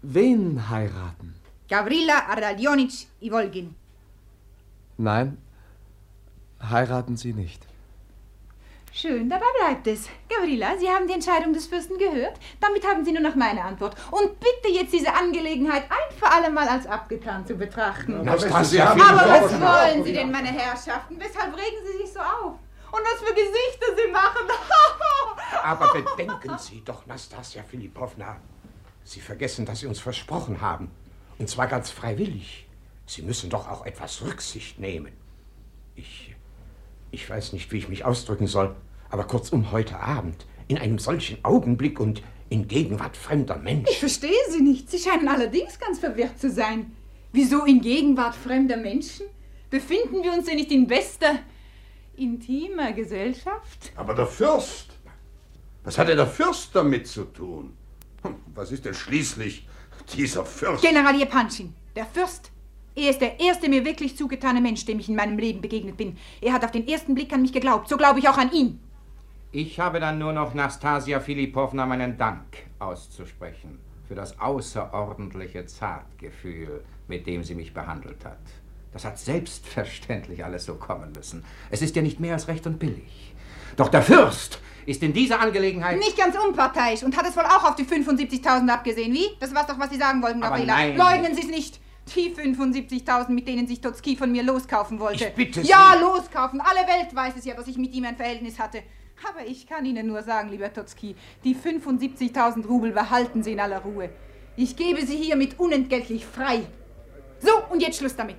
[0.02, 1.34] Wen heiraten?
[1.68, 3.76] Gavrila Ardalionitsch Ivolgin.
[4.98, 5.38] Nein,
[6.62, 7.66] heiraten Sie nicht.
[8.98, 10.08] Schön, dabei bleibt es.
[10.30, 12.40] Gavrila, Sie haben die Entscheidung des Fürsten gehört.
[12.62, 13.94] Damit haben Sie nur noch meine Antwort.
[14.10, 18.24] Und bitte jetzt diese Angelegenheit ein für alle Mal als abgetan zu betrachten.
[18.24, 21.20] Nastasia Aber was wollen Sie denn, meine Herrschaften?
[21.20, 22.54] Weshalb regen Sie sich so auf?
[22.90, 24.48] Und was für Gesichter Sie machen.
[25.62, 28.38] Aber bedenken Sie doch, Nastasia Filipowna.
[29.04, 30.90] Sie vergessen, dass Sie uns versprochen haben.
[31.38, 32.66] Und zwar ganz freiwillig.
[33.08, 35.12] Sie müssen doch auch etwas Rücksicht nehmen.
[35.96, 36.34] Ich.
[37.12, 38.76] Ich weiß nicht, wie ich mich ausdrücken soll,
[39.10, 43.88] aber kurzum heute Abend, in einem solchen Augenblick und in Gegenwart fremder Menschen.
[43.90, 44.90] Ich verstehe Sie nicht.
[44.90, 46.92] Sie scheinen allerdings ganz verwirrt zu sein.
[47.32, 49.26] Wieso in Gegenwart fremder Menschen?
[49.70, 51.40] Befinden wir uns denn nicht in bester,
[52.16, 53.92] intimer Gesellschaft?
[53.96, 54.88] Aber der Fürst,
[55.84, 57.74] was hat denn der Fürst damit zu tun?
[58.24, 59.68] Hm, Was ist denn schließlich
[60.16, 60.84] dieser Fürst?
[60.84, 62.52] General Jepanchin, der Fürst.
[62.96, 66.18] Er ist der erste mir wirklich zugetane Mensch, dem ich in meinem Leben begegnet bin.
[66.40, 67.90] Er hat auf den ersten Blick an mich geglaubt.
[67.90, 68.80] So glaube ich auch an ihn.
[69.58, 72.44] Ich habe dann nur noch Nastasia Filipowna meinen Dank
[72.78, 78.42] auszusprechen für das außerordentliche Zartgefühl, mit dem sie mich behandelt hat.
[78.92, 81.46] Das hat selbstverständlich alles so kommen müssen.
[81.72, 83.34] Es ist ja nicht mehr als recht und billig.
[83.78, 86.00] Doch der Fürst ist in dieser Angelegenheit.
[86.00, 89.14] Nicht ganz unparteiisch und hat es wohl auch auf die 75.000 abgesehen.
[89.14, 89.38] Wie?
[89.40, 90.76] Das war's doch, was Sie sagen wollten, Aber Gabriela.
[90.76, 90.98] nein.
[90.98, 91.80] Leugnen Sie es nicht.
[92.14, 95.28] Die 75.000, mit denen sich Totzki von mir loskaufen wollte.
[95.28, 95.70] Ich bitte Sie.
[95.70, 96.60] Ja, loskaufen.
[96.60, 98.84] Alle Welt weiß es ja, dass ich mit ihm ein Verhältnis hatte.
[99.24, 103.80] Aber ich kann Ihnen nur sagen, lieber Totzki, die 75.000 Rubel behalten Sie in aller
[103.80, 104.10] Ruhe.
[104.58, 106.62] Ich gebe sie hiermit unentgeltlich frei.
[107.40, 108.38] So, und jetzt Schluss damit.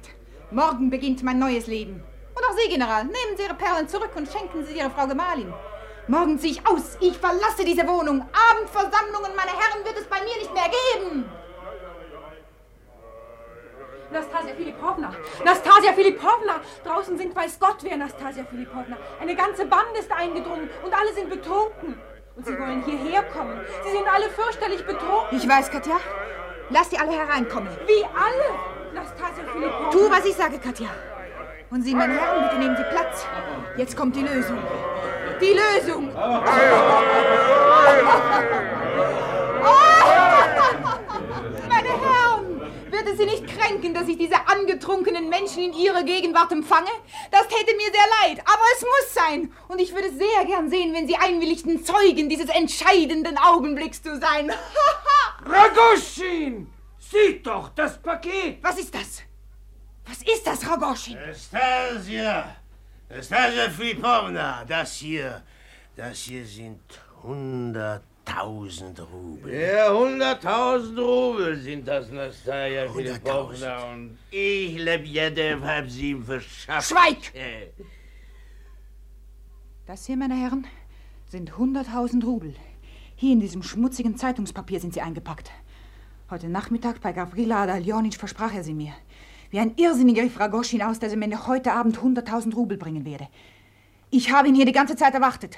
[0.50, 2.02] Morgen beginnt mein neues Leben.
[2.34, 5.52] Und auch Sie, General, nehmen Sie Ihre Perlen zurück und schenken sie Ihrer Frau Gemahlin.
[6.08, 6.96] Morgen ziehe ich aus.
[7.00, 8.22] Ich verlasse diese Wohnung.
[8.50, 11.24] Abendversammlungen, meine Herren, wird es bei mir nicht mehr geben.
[14.10, 15.12] Nastasia Filipovna!
[15.44, 16.60] Nastasia Filipovna!
[16.84, 18.96] Draußen sind weiß Gott wer, Nastasia Filipovna.
[19.20, 21.98] Eine ganze Bande ist eingedrungen und alle sind betrunken.
[22.36, 23.60] Und sie wollen hierher kommen.
[23.84, 25.36] Sie sind alle fürchterlich betrunken.
[25.36, 25.98] Ich weiß, Katja.
[26.70, 27.68] Lass die alle hereinkommen.
[27.86, 28.58] Wie alle?
[28.94, 29.90] Nastasia Filipovna.
[29.90, 30.88] Tu, was ich sage, Katja.
[31.70, 33.26] Und Sie, meine Herren, bitte nehmen Sie Platz.
[33.76, 34.58] Jetzt kommt die Lösung.
[35.40, 36.14] Die Lösung!
[36.14, 36.42] Meine
[43.08, 46.90] Es Sie nicht kränken, dass ich diese angetrunkenen Menschen in Ihrer Gegenwart empfange?
[47.30, 49.52] Das täte mir sehr leid, aber es muss sein.
[49.68, 54.50] Und ich würde sehr gern sehen, wenn Sie einwilligten, Zeugen dieses entscheidenden Augenblicks zu sein.
[55.44, 56.72] Ragoschin!
[56.98, 58.58] Sieh doch, das Paket!
[58.62, 59.22] Was ist das?
[60.04, 61.14] Was ist das, Ragoschin?
[61.14, 62.56] Nastasia!
[63.08, 65.42] Nastasia Filipovna, das hier,
[65.94, 66.80] das hier sind
[68.26, 69.54] hunderttausend Rubel.
[69.54, 73.92] Ja, hunderttausend Rubel sind das, Nastasia Filipovna.
[73.92, 76.88] Und ich Lebjedew hab sie ihm verschafft.
[76.88, 77.32] Schweig!
[79.86, 80.66] Das hier, meine Herren,
[81.28, 82.54] sind 100.000 Rubel.
[83.14, 85.50] Hier in diesem schmutzigen Zeitungspapier sind sie eingepackt.
[86.28, 88.92] Heute Nachmittag bei Gavrila Adaljonitsch versprach er sie mir.
[89.50, 93.28] Wie ein Irrsinniger rief Ragoschin aus, dass er mir heute Abend 100.000 Rubel bringen werde.
[94.10, 95.56] Ich habe ihn hier die ganze Zeit erwartet.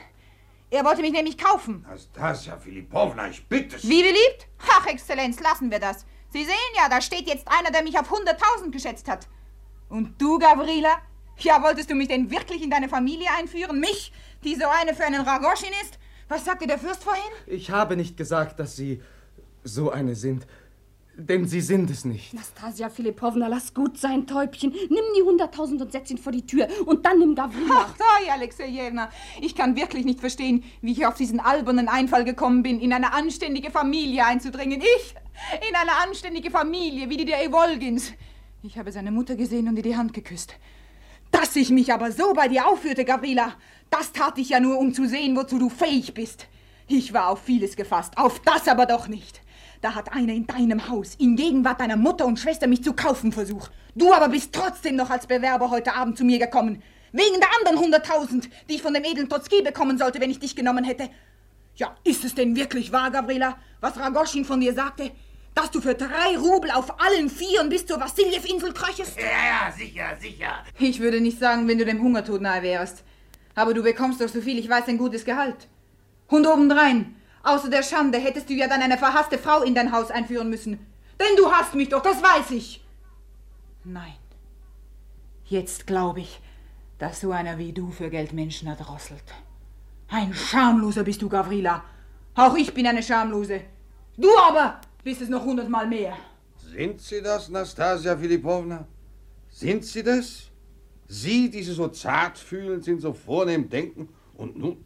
[0.70, 1.84] Er wollte mich nämlich kaufen.
[1.88, 3.88] Nastasia Filipovna, ich bitte Sie.
[3.88, 4.48] Wie beliebt?
[4.70, 6.04] Ach, Exzellenz, lassen wir das.
[6.30, 9.28] Sie sehen ja, da steht jetzt einer, der mich auf 100.000 geschätzt hat.
[9.88, 10.98] Und du, Gavrila?
[11.38, 13.80] Ja, wolltest du mich denn wirklich in deine Familie einführen?
[13.80, 14.12] Mich,
[14.44, 15.98] die so eine für einen Ragoschin ist?
[16.28, 17.22] Was sagte der Fürst vorhin?
[17.46, 19.02] Ich habe nicht gesagt, dass Sie
[19.64, 20.46] so eine sind.
[21.20, 22.32] Denn Sie sind es nicht.
[22.32, 24.70] Nastasia Filipovna, lass gut sein, Täubchen.
[24.70, 26.68] Nimm die hunderttausend und setz ihn vor die Tür.
[26.86, 27.86] Und dann nimm Gavrila.
[27.88, 29.10] Ach, sei, Alexejewna.
[29.40, 33.12] Ich kann wirklich nicht verstehen, wie ich auf diesen albernen Einfall gekommen bin, in eine
[33.14, 34.80] anständige Familie einzudringen.
[34.80, 35.14] Ich,
[35.68, 38.12] in eine anständige Familie, wie die der Evolgins.
[38.62, 40.54] Ich habe seine Mutter gesehen und ihr die Hand geküsst.
[41.32, 43.54] Dass ich mich aber so bei dir aufführte, Gavrila,
[43.90, 46.46] das tat ich ja nur, um zu sehen, wozu du fähig bist.
[46.86, 49.40] Ich war auf vieles gefasst, auf das aber doch nicht.
[49.80, 53.30] Da hat einer in deinem Haus, in Gegenwart deiner Mutter und Schwester, mich zu kaufen
[53.30, 53.70] versucht.
[53.94, 56.82] Du aber bist trotzdem noch als Bewerber heute Abend zu mir gekommen.
[57.12, 60.56] Wegen der anderen hunderttausend, die ich von dem edlen Totski bekommen sollte, wenn ich dich
[60.56, 61.08] genommen hätte.
[61.76, 65.12] Ja, ist es denn wirklich wahr, Gavrila, was Ragoschin von dir sagte?
[65.54, 69.16] Dass du für drei Rubel auf allen Vieren bis zur Wassiljew-Insel kröchest?
[69.16, 70.64] Ja, ja, sicher, sicher.
[70.78, 73.04] Ich würde nicht sagen, wenn du dem Hungertod nahe wärst.
[73.54, 75.68] Aber du bekommst doch so viel, ich weiß, ein gutes Gehalt.
[76.28, 80.10] Und obendrein, außer der Schande, hättest du ja dann eine verhasste Frau in dein Haus
[80.10, 80.78] einführen müssen.
[81.20, 82.84] Denn du hast mich doch, das weiß ich.
[83.84, 84.16] Nein.
[85.44, 86.40] Jetzt glaube ich,
[86.98, 89.24] dass so einer wie du für Geld Menschen erdrosselt.
[90.08, 91.82] Ein Schamloser bist du, Gavrila.
[92.34, 93.62] Auch ich bin eine Schamlose.
[94.16, 96.16] Du aber bist es noch hundertmal mehr.
[96.56, 98.86] Sind Sie das, Nastasia Filipovna?
[99.48, 100.50] Sind Sie das?
[101.06, 104.84] Sie, die Sie so zart fühlen, sind so vornehm denken und nun,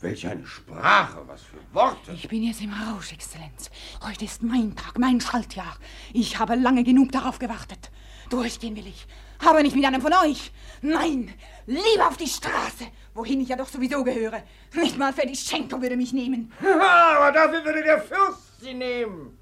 [0.00, 2.12] welch eine Sprache, was für Worte.
[2.12, 3.70] Ich bin jetzt im Rausch, Exzellenz.
[4.06, 5.76] Heute ist mein Tag, mein Schaltjahr.
[6.12, 7.90] Ich habe lange genug darauf gewartet.
[8.28, 9.06] Durchgehen will ich.
[9.44, 10.52] Aber nicht mit einem von euch.
[10.82, 11.32] Nein,
[11.66, 14.42] lieber auf die Straße, wohin ich ja doch sowieso gehöre.
[14.74, 16.52] Nicht mal Fedischenko würde mich nehmen.
[16.60, 19.38] aber dafür würde der Fürst sie nehmen.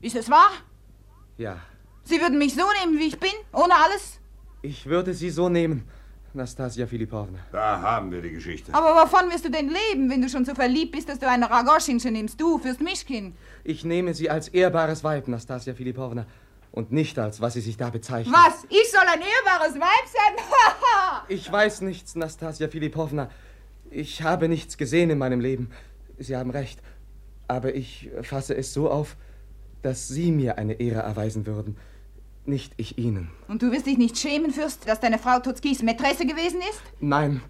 [0.00, 0.50] Ist es wahr?
[1.38, 1.58] Ja,
[2.04, 4.20] Sie würden mich so nehmen, wie ich bin, ohne alles?
[4.62, 5.88] ich würde Sie so nehmen,
[6.36, 7.38] Nastasia Filipovna.
[7.50, 8.72] Da haben wir die Geschichte.
[8.72, 11.50] Aber wovon wirst du denn leben, wenn du schon so verliebt bist, dass du eine
[11.50, 12.40] Ragoschinche nimmst?
[12.40, 13.34] Du, Fürst Mischkin.
[13.64, 16.26] Ich nehme Sie als ehrbares Weib, Nastasia Filipovna.
[16.70, 18.34] Und nicht als was Sie sich da bezeichnen.
[18.34, 18.64] Was?
[18.68, 20.36] Ich soll ein ehrbares Weib sein?
[20.50, 21.24] Haha!
[21.28, 23.30] Ich weiß nichts, Nastasia Filipovna.
[23.90, 25.70] Ich habe nichts gesehen in meinem Leben.
[26.18, 26.80] Sie haben recht.
[27.48, 29.16] Aber ich fasse es so auf,
[29.82, 31.76] dass Sie mir eine Ehre erweisen würden.
[32.46, 33.30] Nicht ich Ihnen.
[33.48, 36.80] Und du wirst dich nicht schämen, Fürst, dass deine Frau Tutskis Mätresse gewesen ist?
[37.00, 37.42] Nein,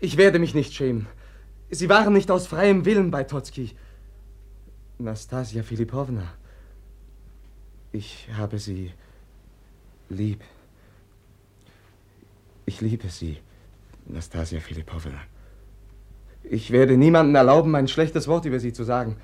[0.00, 1.06] ich werde mich nicht schämen.
[1.70, 3.70] Sie waren nicht aus freiem Willen bei Totski.
[4.98, 6.34] Nastasia Filipovna,
[7.92, 8.92] ich habe Sie
[10.08, 10.40] lieb.
[12.66, 13.38] Ich liebe Sie,
[14.06, 15.20] Nastasia Filipovna.
[16.44, 19.16] Ich werde niemandem erlauben, ein schlechtes Wort über Sie zu sagen.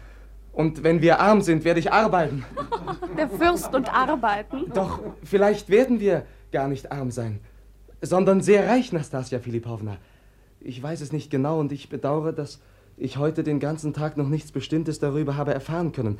[0.58, 2.44] Und wenn wir arm sind, werde ich arbeiten.
[3.16, 4.64] Der Fürst und Arbeiten.
[4.74, 7.38] Doch vielleicht werden wir gar nicht arm sein,
[8.02, 9.98] sondern sehr reich, Nastasia Filipovna.
[10.58, 12.60] Ich weiß es nicht genau und ich bedauere, dass
[12.96, 16.18] ich heute den ganzen Tag noch nichts Bestimmtes darüber habe erfahren können.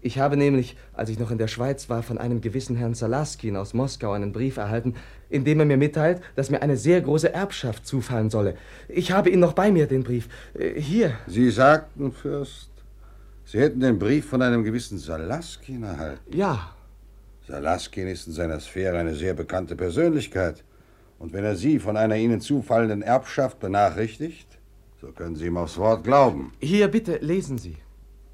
[0.00, 3.56] Ich habe nämlich, als ich noch in der Schweiz war, von einem gewissen Herrn Salaskin
[3.56, 4.94] aus Moskau einen Brief erhalten,
[5.28, 8.54] in dem er mir mitteilt, dass mir eine sehr große Erbschaft zufallen solle.
[8.88, 10.28] Ich habe ihn noch bei mir, den Brief.
[10.54, 11.14] Äh, Hier.
[11.26, 12.71] Sie sagten, Fürst,
[13.52, 16.34] Sie hätten den Brief von einem gewissen Salaskin erhalten.
[16.34, 16.74] Ja.
[17.46, 20.64] Salaskin ist in seiner Sphäre eine sehr bekannte Persönlichkeit.
[21.18, 24.58] Und wenn er Sie von einer Ihnen zufallenden Erbschaft benachrichtigt,
[25.02, 26.54] so können Sie ihm aufs Wort glauben.
[26.60, 27.76] Hier, bitte, lesen Sie.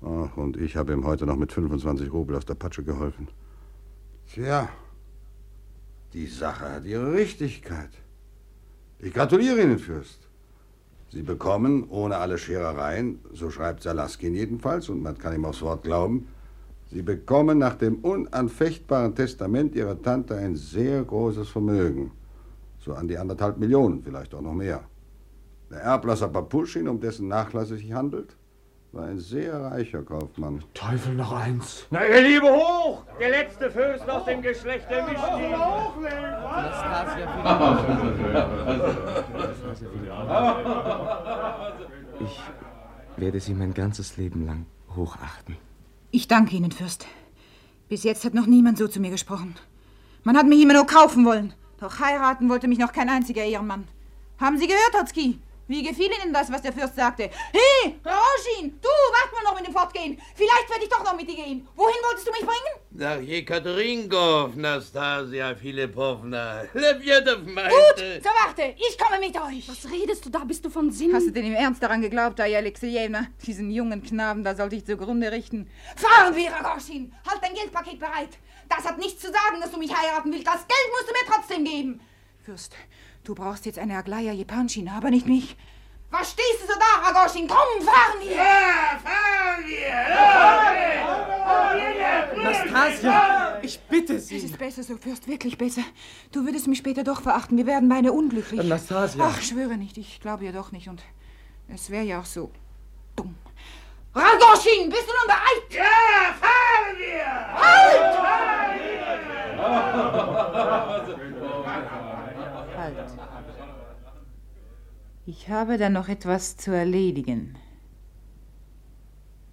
[0.02, 3.26] Ach, und ich habe ihm heute noch mit 25 Rubel aus der Patsche geholfen.
[4.32, 4.68] Tja,
[6.12, 7.90] die Sache hat ihre Richtigkeit.
[9.00, 10.27] Ich gratuliere Ihnen, Fürst.
[11.10, 15.82] Sie bekommen, ohne alle Scherereien, so schreibt Salaskin jedenfalls, und man kann ihm aufs Wort
[15.82, 16.28] glauben,
[16.90, 22.12] Sie bekommen nach dem unanfechtbaren Testament Ihrer Tante ein sehr großes Vermögen.
[22.78, 24.84] So an die anderthalb Millionen, vielleicht auch noch mehr.
[25.70, 28.36] Der Erblasser Papuschin, um dessen Nachlass es sich handelt,
[28.92, 30.62] war ein sehr reicher Kaufmann.
[30.74, 31.86] Teufel noch eins.
[31.90, 33.04] Na, ihr Liebe hoch!
[33.20, 35.18] Der letzte Fürst aus dem Geschlecht der Mischkin.
[42.20, 44.66] Ich werde Sie mein ganzes Leben lang
[44.96, 45.56] hochachten.
[46.10, 47.06] Ich danke Ihnen, Fürst.
[47.88, 49.54] Bis jetzt hat noch niemand so zu mir gesprochen.
[50.24, 51.54] Man hat mich immer nur kaufen wollen.
[51.80, 53.86] Doch heiraten wollte mich noch kein einziger Ehrenmann.
[54.38, 55.38] Haben Sie gehört, Hotzki?
[55.68, 57.24] Wie gefiel Ihnen das, was der Fürst sagte?
[57.52, 60.18] Hey, Rauschin, du, wart mal noch mit dem Fortgehen.
[60.34, 61.68] Vielleicht werde ich doch noch mit dir gehen.
[61.76, 62.74] Wohin wolltest du mich bringen?
[62.92, 66.62] Nach Jekaterinkow, Nastasia Filipovna.
[66.72, 67.70] Lebjedow meinte...
[67.70, 69.68] Gut, so warte, ich komme mit euch.
[69.68, 70.38] Was redest du da?
[70.38, 71.12] Bist du von Sinn?
[71.14, 73.26] Hast du denn im Ernst daran geglaubt, Aya Alexejewna?
[73.46, 75.70] Diesen jungen Knaben, da sollte ich zugrunde richten.
[75.96, 77.14] Fahren wir, Ragoshin!
[77.28, 78.38] Halt dein Geldpaket bereit.
[78.70, 80.46] Das hat nichts zu sagen, dass du mich heiraten willst.
[80.46, 82.00] Das Geld musst du mir trotzdem geben.
[82.42, 82.74] Fürst,
[83.28, 85.54] du brauchst jetzt eine Aglaya Jepanschina, aber nicht mich.
[86.10, 87.46] Was stehst du so da, Ragoshin?
[87.46, 88.34] Komm, fahren wir!
[88.34, 89.92] Ja, fahren wir!
[92.42, 94.38] Nastasia, ich bitte Sie.
[94.38, 95.82] Es ist besser so, Fürst, wirklich besser.
[96.32, 97.58] Du würdest mich später doch verachten.
[97.58, 98.66] Wir werden beide unglücklich.
[98.66, 99.22] Nastasia.
[99.22, 99.98] Ach, schwöre nicht.
[99.98, 100.88] Ich glaube ja doch nicht.
[100.88, 101.02] Und
[101.68, 102.50] es wäre ja auch so
[103.16, 103.36] dumm.
[104.14, 105.68] Ragoshin, bist du nun bereit?
[105.70, 107.26] Ja, fahren wir!
[107.60, 108.08] Halt!
[115.26, 117.56] Ich habe da noch etwas zu erledigen.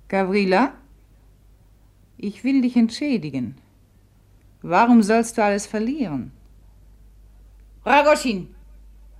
[0.07, 0.73] Gavrila,
[2.17, 3.57] ich will dich entschädigen.
[4.61, 6.31] Warum sollst du alles verlieren?
[7.85, 8.55] Ragoshin,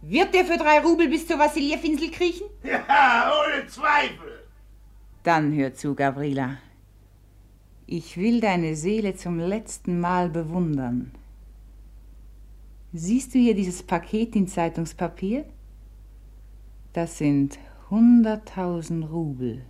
[0.02, 2.48] wird der für drei Rubel bis zur Wassiljew-Insel kriechen?
[2.64, 4.46] Ja, ohne Zweifel.
[5.24, 6.58] Dann hör zu, Gavrila.
[7.88, 11.12] Ich will deine Seele zum letzten Mal bewundern.
[12.98, 15.44] Siehst du hier dieses Paket in Zeitungspapier?
[16.94, 19.66] Das sind hunderttausend Rubel.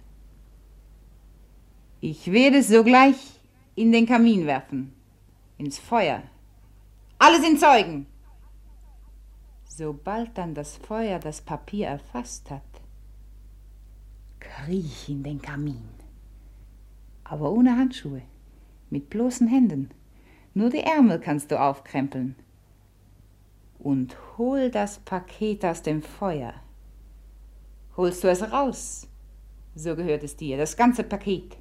[2.02, 3.40] Ich werde es sogleich
[3.74, 4.94] in den Kamin werfen,
[5.58, 6.22] ins Feuer.
[7.18, 8.06] Alle sind Zeugen.
[9.64, 12.62] Sobald dann das Feuer das Papier erfasst hat,
[14.40, 15.90] kriech in den Kamin.
[17.24, 18.22] Aber ohne Handschuhe,
[18.92, 19.90] mit bloßen Händen.
[20.54, 22.36] Nur die Ärmel kannst du aufkrempeln.
[23.86, 26.56] Und hol das Paket aus dem Feuer.
[27.96, 29.08] Holst du es raus,
[29.76, 31.56] so gehört es dir, das ganze Paket.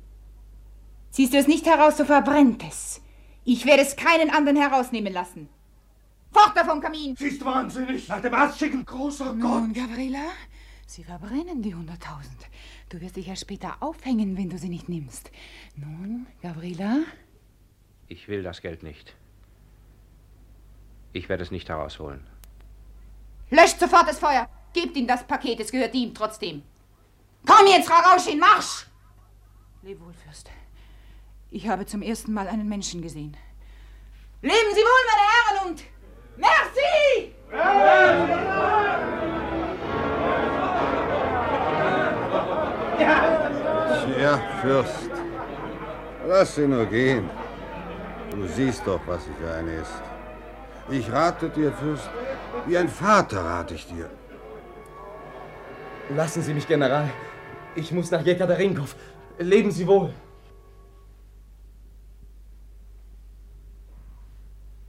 [1.10, 3.02] Ziehst du es nicht heraus, so verbrennt es.
[3.44, 5.50] Ich werde es keinen anderen herausnehmen lassen.
[6.32, 7.14] Fort da vom Kamin!
[7.14, 8.08] Sie ist wahnsinnig.
[8.08, 8.86] Nach dem Arzt schicken.
[8.86, 9.84] Großer Nun, Gott.
[9.84, 10.30] Gabriela,
[10.86, 12.38] sie verbrennen die hunderttausend.
[12.88, 15.30] Du wirst dich ja später aufhängen, wenn du sie nicht nimmst.
[15.76, 17.00] Nun, Gabriela?
[18.08, 19.14] Ich will das Geld nicht.
[21.14, 22.26] Ich werde es nicht herausholen.
[23.48, 24.48] Löscht sofort das Feuer!
[24.72, 26.64] Gebt ihm das Paket, es gehört ihm trotzdem.
[27.46, 28.86] Komm jetzt, Ragauschin, marsch!
[29.82, 30.50] Leb wohl, Fürst.
[31.52, 33.36] Ich habe zum ersten Mal einen Menschen gesehen.
[34.42, 35.84] Leben Sie wohl, meine Herren, und
[36.36, 37.32] merci!
[44.16, 45.10] Tja, Fürst.
[46.26, 47.30] Lass sie nur gehen.
[48.32, 50.13] Du siehst doch, was sie für eine ist.
[50.90, 52.10] Ich rate dir, Fürst,
[52.66, 54.10] wie ein Vater rate ich dir.
[56.10, 57.10] Lassen Sie mich, General.
[57.74, 58.94] Ich muss nach Jekaterinkow.
[59.38, 60.12] Leben Sie wohl.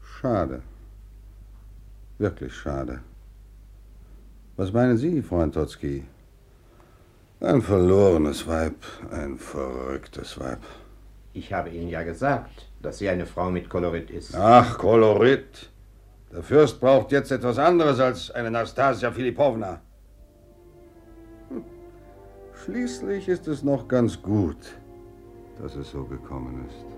[0.01, 0.61] Schade.
[2.17, 3.01] Wirklich schade.
[4.57, 6.05] Was meinen Sie, Freund Totzki?
[7.39, 8.76] Ein verlorenes Weib,
[9.11, 10.59] ein verrücktes Weib.
[11.34, 14.34] Ich habe Ihnen ja gesagt, dass sie eine Frau mit Kolorit ist.
[14.35, 15.69] Ach, Kolorit.
[16.35, 19.79] Der Fürst braucht jetzt etwas anderes als eine Nastasia Filipowna.
[21.47, 21.63] Hm.
[22.65, 24.57] Schließlich ist es noch ganz gut,
[25.61, 26.94] dass es so gekommen ist.